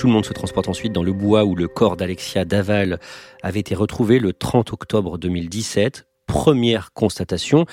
Tout 0.00 0.06
le 0.06 0.12
monde 0.14 0.24
se 0.24 0.32
transporte 0.32 0.68
ensuite 0.68 0.92
dans 0.92 1.02
le 1.02 1.12
bois 1.12 1.44
où 1.44 1.54
le 1.54 1.68
corps 1.68 1.96
d'Alexia 1.96 2.46
Daval 2.46 2.98
avait 3.42 3.60
été 3.60 3.74
retrouvé 3.74 4.18
le 4.18 4.32
30 4.32 4.72
octobre 4.72 5.18
2017. 5.18 6.06
Première 6.26 6.94
constatation, 6.94 7.66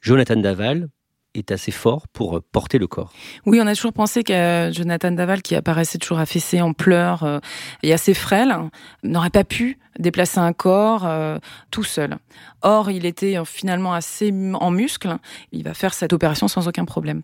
Jonathan 0.00 0.36
Daval, 0.36 0.88
est 1.34 1.50
assez 1.52 1.70
fort 1.70 2.08
pour 2.08 2.36
euh, 2.36 2.42
porter 2.52 2.78
le 2.78 2.86
corps. 2.86 3.12
Oui, 3.46 3.60
on 3.62 3.66
a 3.66 3.74
toujours 3.74 3.92
pensé 3.92 4.22
que 4.24 4.70
Jonathan 4.72 5.10
Daval, 5.10 5.42
qui 5.42 5.54
apparaissait 5.54 5.98
toujours 5.98 6.18
affaissé 6.18 6.60
en 6.60 6.72
pleurs 6.72 7.24
euh, 7.24 7.38
et 7.82 7.92
assez 7.92 8.14
frêle, 8.14 8.54
n'aurait 9.02 9.30
pas 9.30 9.44
pu 9.44 9.78
déplacer 9.98 10.38
un 10.38 10.52
corps 10.52 11.04
euh, 11.04 11.38
tout 11.70 11.84
seul. 11.84 12.16
Or, 12.62 12.90
il 12.90 13.04
était 13.04 13.36
finalement 13.44 13.92
assez 13.92 14.32
en 14.54 14.70
muscle. 14.70 15.16
Il 15.52 15.64
va 15.64 15.74
faire 15.74 15.92
cette 15.92 16.12
opération 16.12 16.48
sans 16.48 16.68
aucun 16.68 16.84
problème. 16.84 17.22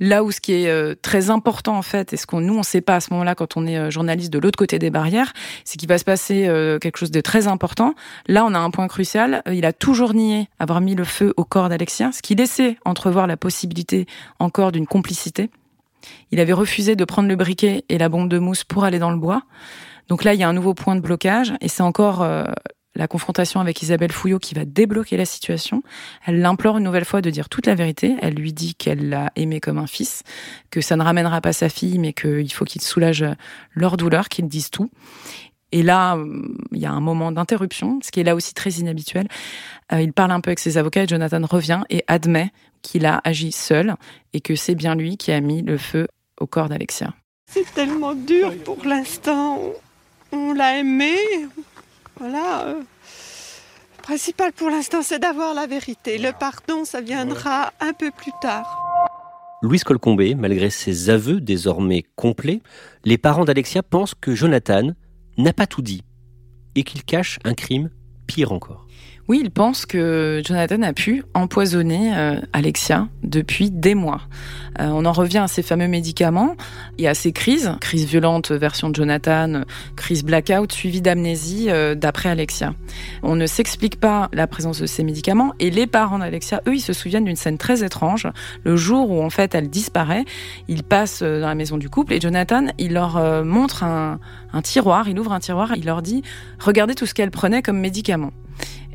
Là 0.00 0.24
où 0.24 0.32
ce 0.32 0.40
qui 0.40 0.52
est 0.52 1.02
très 1.02 1.30
important 1.30 1.76
en 1.76 1.82
fait, 1.82 2.12
et 2.12 2.16
ce 2.16 2.26
qu'on 2.26 2.40
nous 2.40 2.58
on 2.58 2.62
sait 2.62 2.80
pas 2.80 2.96
à 2.96 3.00
ce 3.00 3.12
moment-là 3.12 3.34
quand 3.34 3.56
on 3.56 3.66
est 3.66 3.90
journaliste 3.90 4.32
de 4.32 4.38
l'autre 4.38 4.58
côté 4.58 4.78
des 4.78 4.90
barrières, 4.90 5.32
c'est 5.64 5.76
qu'il 5.76 5.88
va 5.88 5.98
se 5.98 6.04
passer 6.04 6.48
quelque 6.80 6.96
chose 6.96 7.10
de 7.10 7.20
très 7.20 7.46
important. 7.46 7.94
Là, 8.26 8.44
on 8.46 8.54
a 8.54 8.58
un 8.58 8.70
point 8.70 8.88
crucial. 8.88 9.42
Il 9.52 9.66
a 9.66 9.72
toujours 9.72 10.14
nié 10.14 10.48
avoir 10.58 10.80
mis 10.80 10.94
le 10.94 11.04
feu 11.04 11.34
au 11.36 11.44
corps 11.44 11.68
d'Alexia, 11.68 12.10
ce 12.12 12.22
qui 12.22 12.34
laissait 12.34 12.76
entrevoir 12.84 13.26
la 13.26 13.36
possibilité 13.40 14.06
encore 14.38 14.72
d'une 14.72 14.86
complicité. 14.86 15.50
Il 16.30 16.40
avait 16.40 16.52
refusé 16.52 16.96
de 16.96 17.04
prendre 17.04 17.28
le 17.28 17.36
briquet 17.36 17.84
et 17.88 17.98
la 17.98 18.08
bombe 18.08 18.28
de 18.28 18.38
mousse 18.38 18.64
pour 18.64 18.84
aller 18.84 18.98
dans 18.98 19.10
le 19.10 19.18
bois. 19.18 19.42
Donc 20.08 20.24
là, 20.24 20.34
il 20.34 20.40
y 20.40 20.42
a 20.42 20.48
un 20.48 20.52
nouveau 20.52 20.74
point 20.74 20.96
de 20.96 21.00
blocage 21.00 21.52
et 21.60 21.68
c'est 21.68 21.82
encore 21.82 22.22
euh, 22.22 22.44
la 22.96 23.06
confrontation 23.06 23.60
avec 23.60 23.82
Isabelle 23.82 24.12
Fouillot 24.12 24.38
qui 24.38 24.54
va 24.54 24.64
débloquer 24.64 25.16
la 25.16 25.24
situation. 25.24 25.82
Elle 26.26 26.40
l'implore 26.40 26.78
une 26.78 26.84
nouvelle 26.84 27.04
fois 27.04 27.20
de 27.20 27.30
dire 27.30 27.48
toute 27.48 27.66
la 27.66 27.74
vérité. 27.74 28.16
Elle 28.20 28.34
lui 28.34 28.52
dit 28.52 28.74
qu'elle 28.74 29.08
l'a 29.08 29.30
aimé 29.36 29.60
comme 29.60 29.78
un 29.78 29.86
fils, 29.86 30.22
que 30.70 30.80
ça 30.80 30.96
ne 30.96 31.02
ramènera 31.02 31.40
pas 31.40 31.52
sa 31.52 31.68
fille, 31.68 31.98
mais 31.98 32.12
qu'il 32.12 32.52
faut 32.52 32.64
qu'il 32.64 32.82
soulage 32.82 33.24
leur 33.72 33.96
douleur, 33.96 34.28
qu'ils 34.28 34.48
disent 34.48 34.70
tout. 34.70 34.90
Et 35.72 35.82
là, 35.82 36.16
euh, 36.16 36.42
il 36.72 36.78
y 36.78 36.86
a 36.86 36.92
un 36.92 37.00
moment 37.00 37.32
d'interruption, 37.32 38.00
ce 38.02 38.10
qui 38.10 38.20
est 38.20 38.24
là 38.24 38.34
aussi 38.34 38.54
très 38.54 38.70
inhabituel. 38.70 39.28
Euh, 39.92 40.00
il 40.00 40.12
parle 40.12 40.32
un 40.32 40.40
peu 40.40 40.48
avec 40.48 40.58
ses 40.58 40.78
avocats 40.78 41.04
et 41.04 41.08
Jonathan 41.08 41.40
revient 41.48 41.82
et 41.90 42.04
admet 42.06 42.50
qu'il 42.82 43.06
a 43.06 43.20
agi 43.24 43.52
seul 43.52 43.94
et 44.32 44.40
que 44.40 44.54
c'est 44.54 44.74
bien 44.74 44.94
lui 44.94 45.16
qui 45.16 45.32
a 45.32 45.40
mis 45.40 45.62
le 45.62 45.76
feu 45.78 46.08
au 46.40 46.46
corps 46.46 46.68
d'Alexia. 46.68 47.14
C'est 47.46 47.72
tellement 47.74 48.14
dur 48.14 48.52
pour 48.64 48.84
l'instant. 48.84 49.60
On 50.32 50.52
l'a 50.52 50.78
aimé. 50.78 51.16
Voilà. 52.18 52.66
Euh, 52.66 52.74
le 52.80 54.02
principal 54.02 54.52
pour 54.52 54.70
l'instant, 54.70 55.02
c'est 55.02 55.18
d'avoir 55.18 55.54
la 55.54 55.66
vérité. 55.66 56.18
Le 56.18 56.32
pardon, 56.32 56.84
ça 56.84 57.00
viendra 57.00 57.72
un 57.80 57.92
peu 57.92 58.10
plus 58.10 58.32
tard. 58.40 58.76
Louise 59.62 59.84
Colcombé, 59.84 60.34
malgré 60.34 60.70
ses 60.70 61.10
aveux 61.10 61.40
désormais 61.40 62.04
complets, 62.16 62.62
les 63.04 63.18
parents 63.18 63.44
d'Alexia 63.44 63.82
pensent 63.82 64.14
que 64.14 64.34
Jonathan 64.34 64.92
n'a 65.40 65.52
pas 65.52 65.66
tout 65.66 65.82
dit 65.82 66.02
et 66.74 66.84
qu'il 66.84 67.04
cache 67.04 67.38
un 67.44 67.54
crime 67.54 67.90
pire 68.26 68.52
encore. 68.52 68.86
Oui, 69.30 69.38
il 69.44 69.52
pense 69.52 69.86
que 69.86 70.42
Jonathan 70.44 70.82
a 70.82 70.92
pu 70.92 71.22
empoisonner 71.34 72.12
euh, 72.16 72.40
Alexia 72.52 73.06
depuis 73.22 73.70
des 73.70 73.94
mois. 73.94 74.22
Euh, 74.80 74.88
on 74.88 75.04
en 75.04 75.12
revient 75.12 75.38
à 75.38 75.46
ces 75.46 75.62
fameux 75.62 75.86
médicaments 75.86 76.56
et 76.98 77.06
à 77.06 77.14
ces 77.14 77.30
crises, 77.30 77.76
crise 77.80 78.06
violente 78.06 78.50
version 78.50 78.88
de 78.88 78.96
Jonathan, 78.96 79.60
crise 79.94 80.24
blackout 80.24 80.72
suivie 80.72 81.00
d'amnésie 81.00 81.66
euh, 81.68 81.94
d'après 81.94 82.28
Alexia. 82.28 82.74
On 83.22 83.36
ne 83.36 83.46
s'explique 83.46 84.00
pas 84.00 84.28
la 84.32 84.48
présence 84.48 84.80
de 84.80 84.86
ces 84.86 85.04
médicaments 85.04 85.54
et 85.60 85.70
les 85.70 85.86
parents 85.86 86.18
d'Alexia, 86.18 86.60
eux, 86.66 86.74
ils 86.74 86.80
se 86.80 86.92
souviennent 86.92 87.26
d'une 87.26 87.36
scène 87.36 87.56
très 87.56 87.84
étrange. 87.84 88.26
Le 88.64 88.74
jour 88.74 89.12
où 89.12 89.22
en 89.22 89.30
fait 89.30 89.54
elle 89.54 89.70
disparaît, 89.70 90.24
ils 90.66 90.82
passent 90.82 91.22
dans 91.22 91.46
la 91.46 91.54
maison 91.54 91.78
du 91.78 91.88
couple 91.88 92.14
et 92.14 92.20
Jonathan, 92.20 92.66
il 92.78 92.94
leur 92.94 93.44
montre 93.44 93.84
un, 93.84 94.18
un 94.52 94.62
tiroir, 94.62 95.08
il 95.08 95.20
ouvre 95.20 95.32
un 95.32 95.38
tiroir, 95.38 95.76
il 95.76 95.84
leur 95.84 96.02
dit 96.02 96.22
regardez 96.58 96.96
tout 96.96 97.06
ce 97.06 97.14
qu'elle 97.14 97.30
prenait 97.30 97.62
comme 97.62 97.78
médicament. 97.78 98.32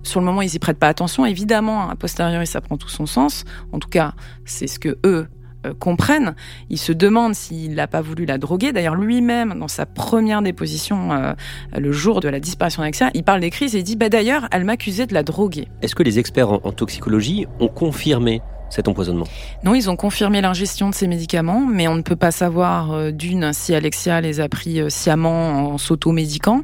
Sur 0.06 0.20
le 0.20 0.26
moment, 0.26 0.42
ils 0.42 0.54
y 0.54 0.60
prêtent 0.60 0.80
pas 0.80 0.88
attention. 0.88 1.26
Évidemment, 1.26 1.90
a 1.90 1.96
posteriori, 1.96 2.46
ça 2.48 2.62
prend 2.62 2.78
tout 2.78 2.90
son 2.90 3.06
sens. 3.06 3.44
En 3.72 3.80
tout 3.80 3.90
cas, 3.90 4.14
c'est 4.46 4.68
ce 4.68 4.80
que 4.80 4.98
eux 5.06 5.28
euh, 5.66 5.74
comprennent. 5.78 6.36
Il 6.70 6.78
se 6.78 6.92
demande 6.92 7.34
s'il 7.34 7.74
n'a 7.74 7.88
pas 7.88 8.02
voulu 8.02 8.26
la 8.26 8.38
droguer. 8.38 8.72
D'ailleurs, 8.72 8.96
lui-même, 8.96 9.56
dans 9.60 9.68
sa 9.68 9.86
première 9.86 10.42
déposition, 10.42 11.12
euh, 11.12 11.34
le 11.76 11.92
jour 11.92 12.20
de 12.20 12.30
la 12.30 12.40
disparition 12.40 12.82
d'Alexia, 12.82 13.10
il 13.14 13.24
parle 13.24 13.40
des 13.40 13.50
crises 13.50 13.76
et 13.76 13.80
il 13.80 13.84
dit 13.84 13.96
bah, 13.96 14.10
D'ailleurs, 14.10 14.48
elle 14.52 14.64
m'accusait 14.64 15.08
de 15.08 15.14
la 15.14 15.24
droguer. 15.24 15.68
Est-ce 15.82 15.96
que 15.96 16.04
les 16.04 16.20
experts 16.20 16.52
en, 16.52 16.72
toxicologie 16.72 17.48
ont 17.60 17.68
confirmé 17.68 18.42
cet 18.70 18.88
empoisonnement? 18.88 19.26
Non, 19.64 19.74
ils 19.74 19.90
ont 19.90 19.96
confirmé 19.96 20.42
l'ingestion 20.42 20.90
de 20.90 20.96
ces 20.96 21.08
médicaments, 21.08 21.66
mais 21.68 21.88
on 21.88 21.96
ne 21.96 22.02
peut 22.02 22.16
pas 22.16 22.32
savoir 22.32 22.92
euh, 22.92 23.12
d'une 23.12 23.54
si 23.54 23.74
Alexia 23.74 24.22
les 24.22 24.40
a 24.40 24.50
pris 24.50 24.80
sciemment 24.92 25.74
en 25.74 25.78
s'automédiquant 25.78 26.62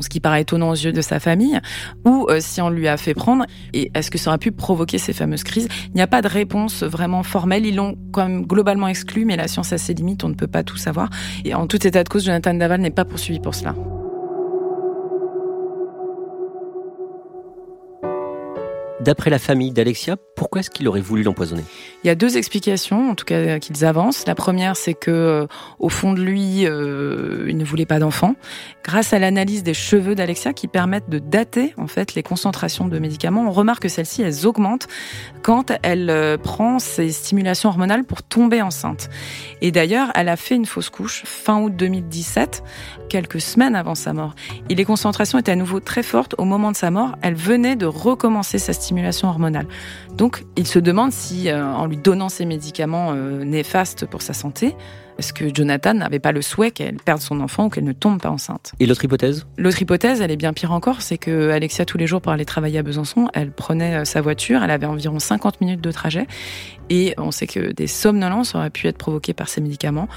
ce 0.00 0.08
qui 0.08 0.20
paraît 0.20 0.42
étonnant 0.42 0.70
aux 0.70 0.74
yeux 0.74 0.92
de 0.92 1.00
sa 1.00 1.20
famille, 1.20 1.60
ou 2.04 2.26
euh, 2.28 2.38
si 2.40 2.60
on 2.60 2.70
lui 2.70 2.88
a 2.88 2.96
fait 2.96 3.14
prendre, 3.14 3.44
et 3.72 3.90
est-ce 3.94 4.10
que 4.10 4.18
ça 4.18 4.30
aurait 4.30 4.38
pu 4.38 4.52
provoquer 4.52 4.98
ces 4.98 5.12
fameuses 5.12 5.44
crises? 5.44 5.68
Il 5.88 5.94
n'y 5.94 6.02
a 6.02 6.06
pas 6.06 6.22
de 6.22 6.28
réponse 6.28 6.82
vraiment 6.82 7.22
formelle, 7.22 7.66
ils 7.66 7.76
l'ont 7.76 7.96
quand 8.12 8.28
même 8.28 8.46
globalement 8.46 8.88
exclu, 8.88 9.24
mais 9.24 9.36
la 9.36 9.48
science 9.48 9.72
a 9.72 9.78
ses 9.78 9.94
limites, 9.94 10.24
on 10.24 10.28
ne 10.28 10.34
peut 10.34 10.46
pas 10.46 10.62
tout 10.62 10.76
savoir. 10.76 11.10
Et 11.44 11.54
en 11.54 11.66
tout 11.66 11.86
état 11.86 12.02
de 12.02 12.08
cause, 12.08 12.24
Jonathan 12.24 12.54
Daval 12.54 12.80
n'est 12.80 12.90
pas 12.90 13.04
poursuivi 13.04 13.40
pour 13.40 13.54
cela. 13.54 13.74
D'après 19.02 19.30
la 19.30 19.40
famille 19.40 19.72
d'Alexia, 19.72 20.16
pourquoi 20.36 20.60
est-ce 20.60 20.70
qu'il 20.70 20.86
aurait 20.86 21.00
voulu 21.00 21.24
l'empoisonner? 21.24 21.64
Il 22.04 22.06
y 22.06 22.10
a 22.10 22.14
deux 22.14 22.36
explications, 22.36 23.10
en 23.10 23.14
tout 23.16 23.24
cas 23.24 23.58
qu'ils 23.58 23.84
avancent. 23.84 24.26
La 24.28 24.36
première, 24.36 24.76
c'est 24.76 24.94
que 24.94 25.10
euh, 25.10 25.46
au 25.80 25.88
fond 25.88 26.12
de 26.12 26.20
lui, 26.20 26.66
euh, 26.66 27.46
il 27.48 27.56
ne 27.56 27.64
voulait 27.64 27.86
pas 27.86 27.98
d'enfant. 27.98 28.36
Grâce 28.84 29.12
à 29.12 29.18
l'analyse 29.18 29.64
des 29.64 29.74
cheveux 29.74 30.14
d'Alexia, 30.14 30.52
qui 30.52 30.68
permettent 30.68 31.08
de 31.08 31.18
dater 31.18 31.74
en 31.78 31.88
fait 31.88 32.14
les 32.14 32.22
concentrations 32.22 32.86
de 32.86 32.96
médicaments, 33.00 33.42
on 33.48 33.50
remarque 33.50 33.82
que 33.82 33.88
celles-ci 33.88 34.22
elles 34.22 34.46
augmentent 34.46 34.86
quand 35.42 35.72
elle 35.82 36.08
euh, 36.08 36.36
prend 36.36 36.78
ses 36.78 37.10
stimulations 37.10 37.70
hormonales 37.70 38.04
pour 38.04 38.22
tomber 38.22 38.62
enceinte. 38.62 39.10
Et 39.62 39.72
d'ailleurs, 39.72 40.12
elle 40.14 40.28
a 40.28 40.36
fait 40.36 40.54
une 40.54 40.66
fausse 40.66 40.90
couche 40.90 41.24
fin 41.24 41.60
août 41.60 41.74
2017, 41.74 42.62
quelques 43.08 43.40
semaines 43.40 43.74
avant 43.74 43.96
sa 43.96 44.12
mort. 44.12 44.36
Et 44.68 44.76
les 44.76 44.84
concentrations 44.84 45.40
étaient 45.40 45.52
à 45.52 45.56
nouveau 45.56 45.80
très 45.80 46.04
fortes 46.04 46.36
au 46.38 46.44
moment 46.44 46.70
de 46.70 46.76
sa 46.76 46.92
mort. 46.92 47.16
Elle 47.20 47.34
venait 47.34 47.74
de 47.74 47.86
recommencer 47.86 48.58
sa 48.58 48.72
stimulation 48.72 48.91
stimulation 48.92 49.28
hormonale. 49.28 49.66
Donc, 50.18 50.44
il 50.56 50.66
se 50.66 50.78
demande 50.78 51.12
si, 51.12 51.48
euh, 51.48 51.64
en 51.64 51.86
lui 51.86 51.96
donnant 51.96 52.28
ces 52.28 52.44
médicaments 52.44 53.12
euh, 53.14 53.42
néfastes 53.42 54.04
pour 54.04 54.20
sa 54.20 54.34
santé, 54.34 54.76
est-ce 55.18 55.32
que 55.32 55.54
Jonathan 55.54 55.94
n'avait 55.94 56.18
pas 56.18 56.32
le 56.32 56.42
souhait 56.42 56.70
qu'elle 56.70 56.96
perde 56.96 57.20
son 57.20 57.40
enfant 57.40 57.66
ou 57.66 57.68
qu'elle 57.70 57.84
ne 57.84 57.92
tombe 57.92 58.20
pas 58.20 58.30
enceinte? 58.30 58.72
Et 58.80 58.86
l'autre 58.86 59.04
hypothèse? 59.04 59.46
L'autre 59.56 59.80
hypothèse, 59.80 60.20
elle 60.20 60.30
est 60.30 60.36
bien 60.36 60.52
pire 60.52 60.72
encore, 60.72 61.00
c'est 61.00 61.16
que 61.16 61.50
Alexia, 61.50 61.86
tous 61.86 61.96
les 61.96 62.06
jours, 62.06 62.20
pour 62.20 62.32
aller 62.32 62.44
travailler 62.44 62.78
à 62.78 62.82
Besançon, 62.82 63.28
elle 63.32 63.50
prenait 63.50 63.96
euh, 63.96 64.04
sa 64.04 64.20
voiture, 64.20 64.62
elle 64.62 64.70
avait 64.70 64.86
environ 64.86 65.18
50 65.18 65.62
minutes 65.62 65.80
de 65.80 65.92
trajet, 65.92 66.26
et 66.90 67.14
on 67.16 67.30
sait 67.30 67.46
que 67.46 67.72
des 67.72 67.86
somnolences 67.86 68.54
auraient 68.54 68.70
pu 68.70 68.88
être 68.88 68.98
provoquées 68.98 69.32
par 69.32 69.48
ces 69.48 69.62
médicaments. 69.62 70.08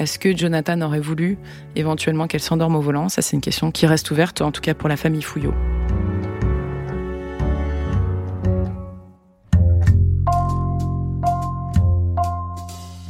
Est-ce 0.00 0.18
que 0.18 0.36
Jonathan 0.36 0.80
aurait 0.80 0.98
voulu 0.98 1.38
éventuellement 1.76 2.26
qu'elle 2.26 2.40
s'endorme 2.40 2.74
au 2.74 2.80
volant? 2.80 3.08
Ça, 3.08 3.22
c'est 3.22 3.36
une 3.36 3.42
question 3.42 3.70
qui 3.70 3.86
reste 3.86 4.10
ouverte, 4.10 4.40
en 4.40 4.50
tout 4.50 4.60
cas 4.60 4.74
pour 4.74 4.88
la 4.88 4.96
famille 4.96 5.22
Fouillot. 5.22 5.54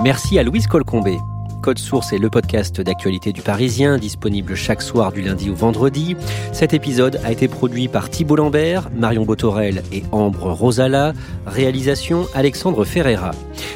Merci 0.04 0.38
à 0.38 0.42
Louise 0.42 0.66
Colcombé. 0.66 1.16
Code 1.62 1.78
Source 1.78 2.12
est 2.12 2.18
le 2.18 2.28
podcast 2.28 2.78
d'actualité 2.78 3.32
du 3.32 3.40
Parisien, 3.40 3.96
disponible 3.96 4.54
chaque 4.54 4.82
soir 4.82 5.12
du 5.12 5.22
lundi 5.22 5.48
au 5.48 5.54
vendredi. 5.54 6.14
Cet 6.52 6.74
épisode 6.74 7.18
a 7.24 7.32
été 7.32 7.48
produit 7.48 7.88
par 7.88 8.10
Thibault 8.10 8.36
Lambert, 8.36 8.90
Marion 8.94 9.24
Botorel 9.24 9.82
et 9.92 10.02
Ambre 10.12 10.52
Rosala. 10.52 11.14
Réalisation 11.46 12.26
Alexandre 12.34 12.84
Ferreira. 12.84 13.30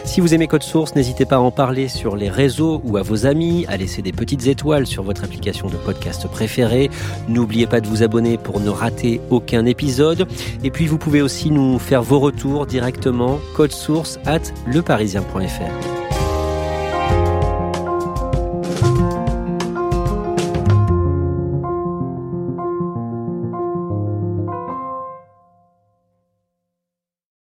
Si 0.04 0.20
vous 0.20 0.34
aimez 0.34 0.48
Code 0.48 0.64
Source, 0.64 0.94
n'hésitez 0.94 1.24
pas 1.24 1.36
à 1.36 1.38
en 1.38 1.50
parler 1.50 1.88
sur 1.88 2.14
les 2.14 2.28
réseaux 2.28 2.82
ou 2.84 2.98
à 2.98 3.02
vos 3.02 3.24
amis, 3.24 3.64
à 3.66 3.78
laisser 3.78 4.02
des 4.02 4.12
petites 4.12 4.48
étoiles 4.48 4.86
sur 4.86 5.04
votre 5.04 5.24
application 5.24 5.68
de 5.68 5.76
podcast 5.76 6.28
préférée. 6.28 6.90
N'oubliez 7.26 7.66
pas 7.66 7.80
de 7.80 7.88
vous 7.88 8.02
abonner 8.02 8.36
pour 8.36 8.60
ne 8.60 8.68
rater 8.68 9.22
aucun 9.30 9.64
épisode. 9.64 10.28
Et 10.62 10.70
puis 10.70 10.86
vous 10.86 10.98
pouvez 10.98 11.22
aussi 11.22 11.50
nous 11.50 11.78
faire 11.78 12.02
vos 12.02 12.20
retours 12.20 12.66
directement 12.66 13.40
code 13.56 13.72
source 13.72 14.18
at 14.26 14.42
leparisien.fr. 14.66 15.97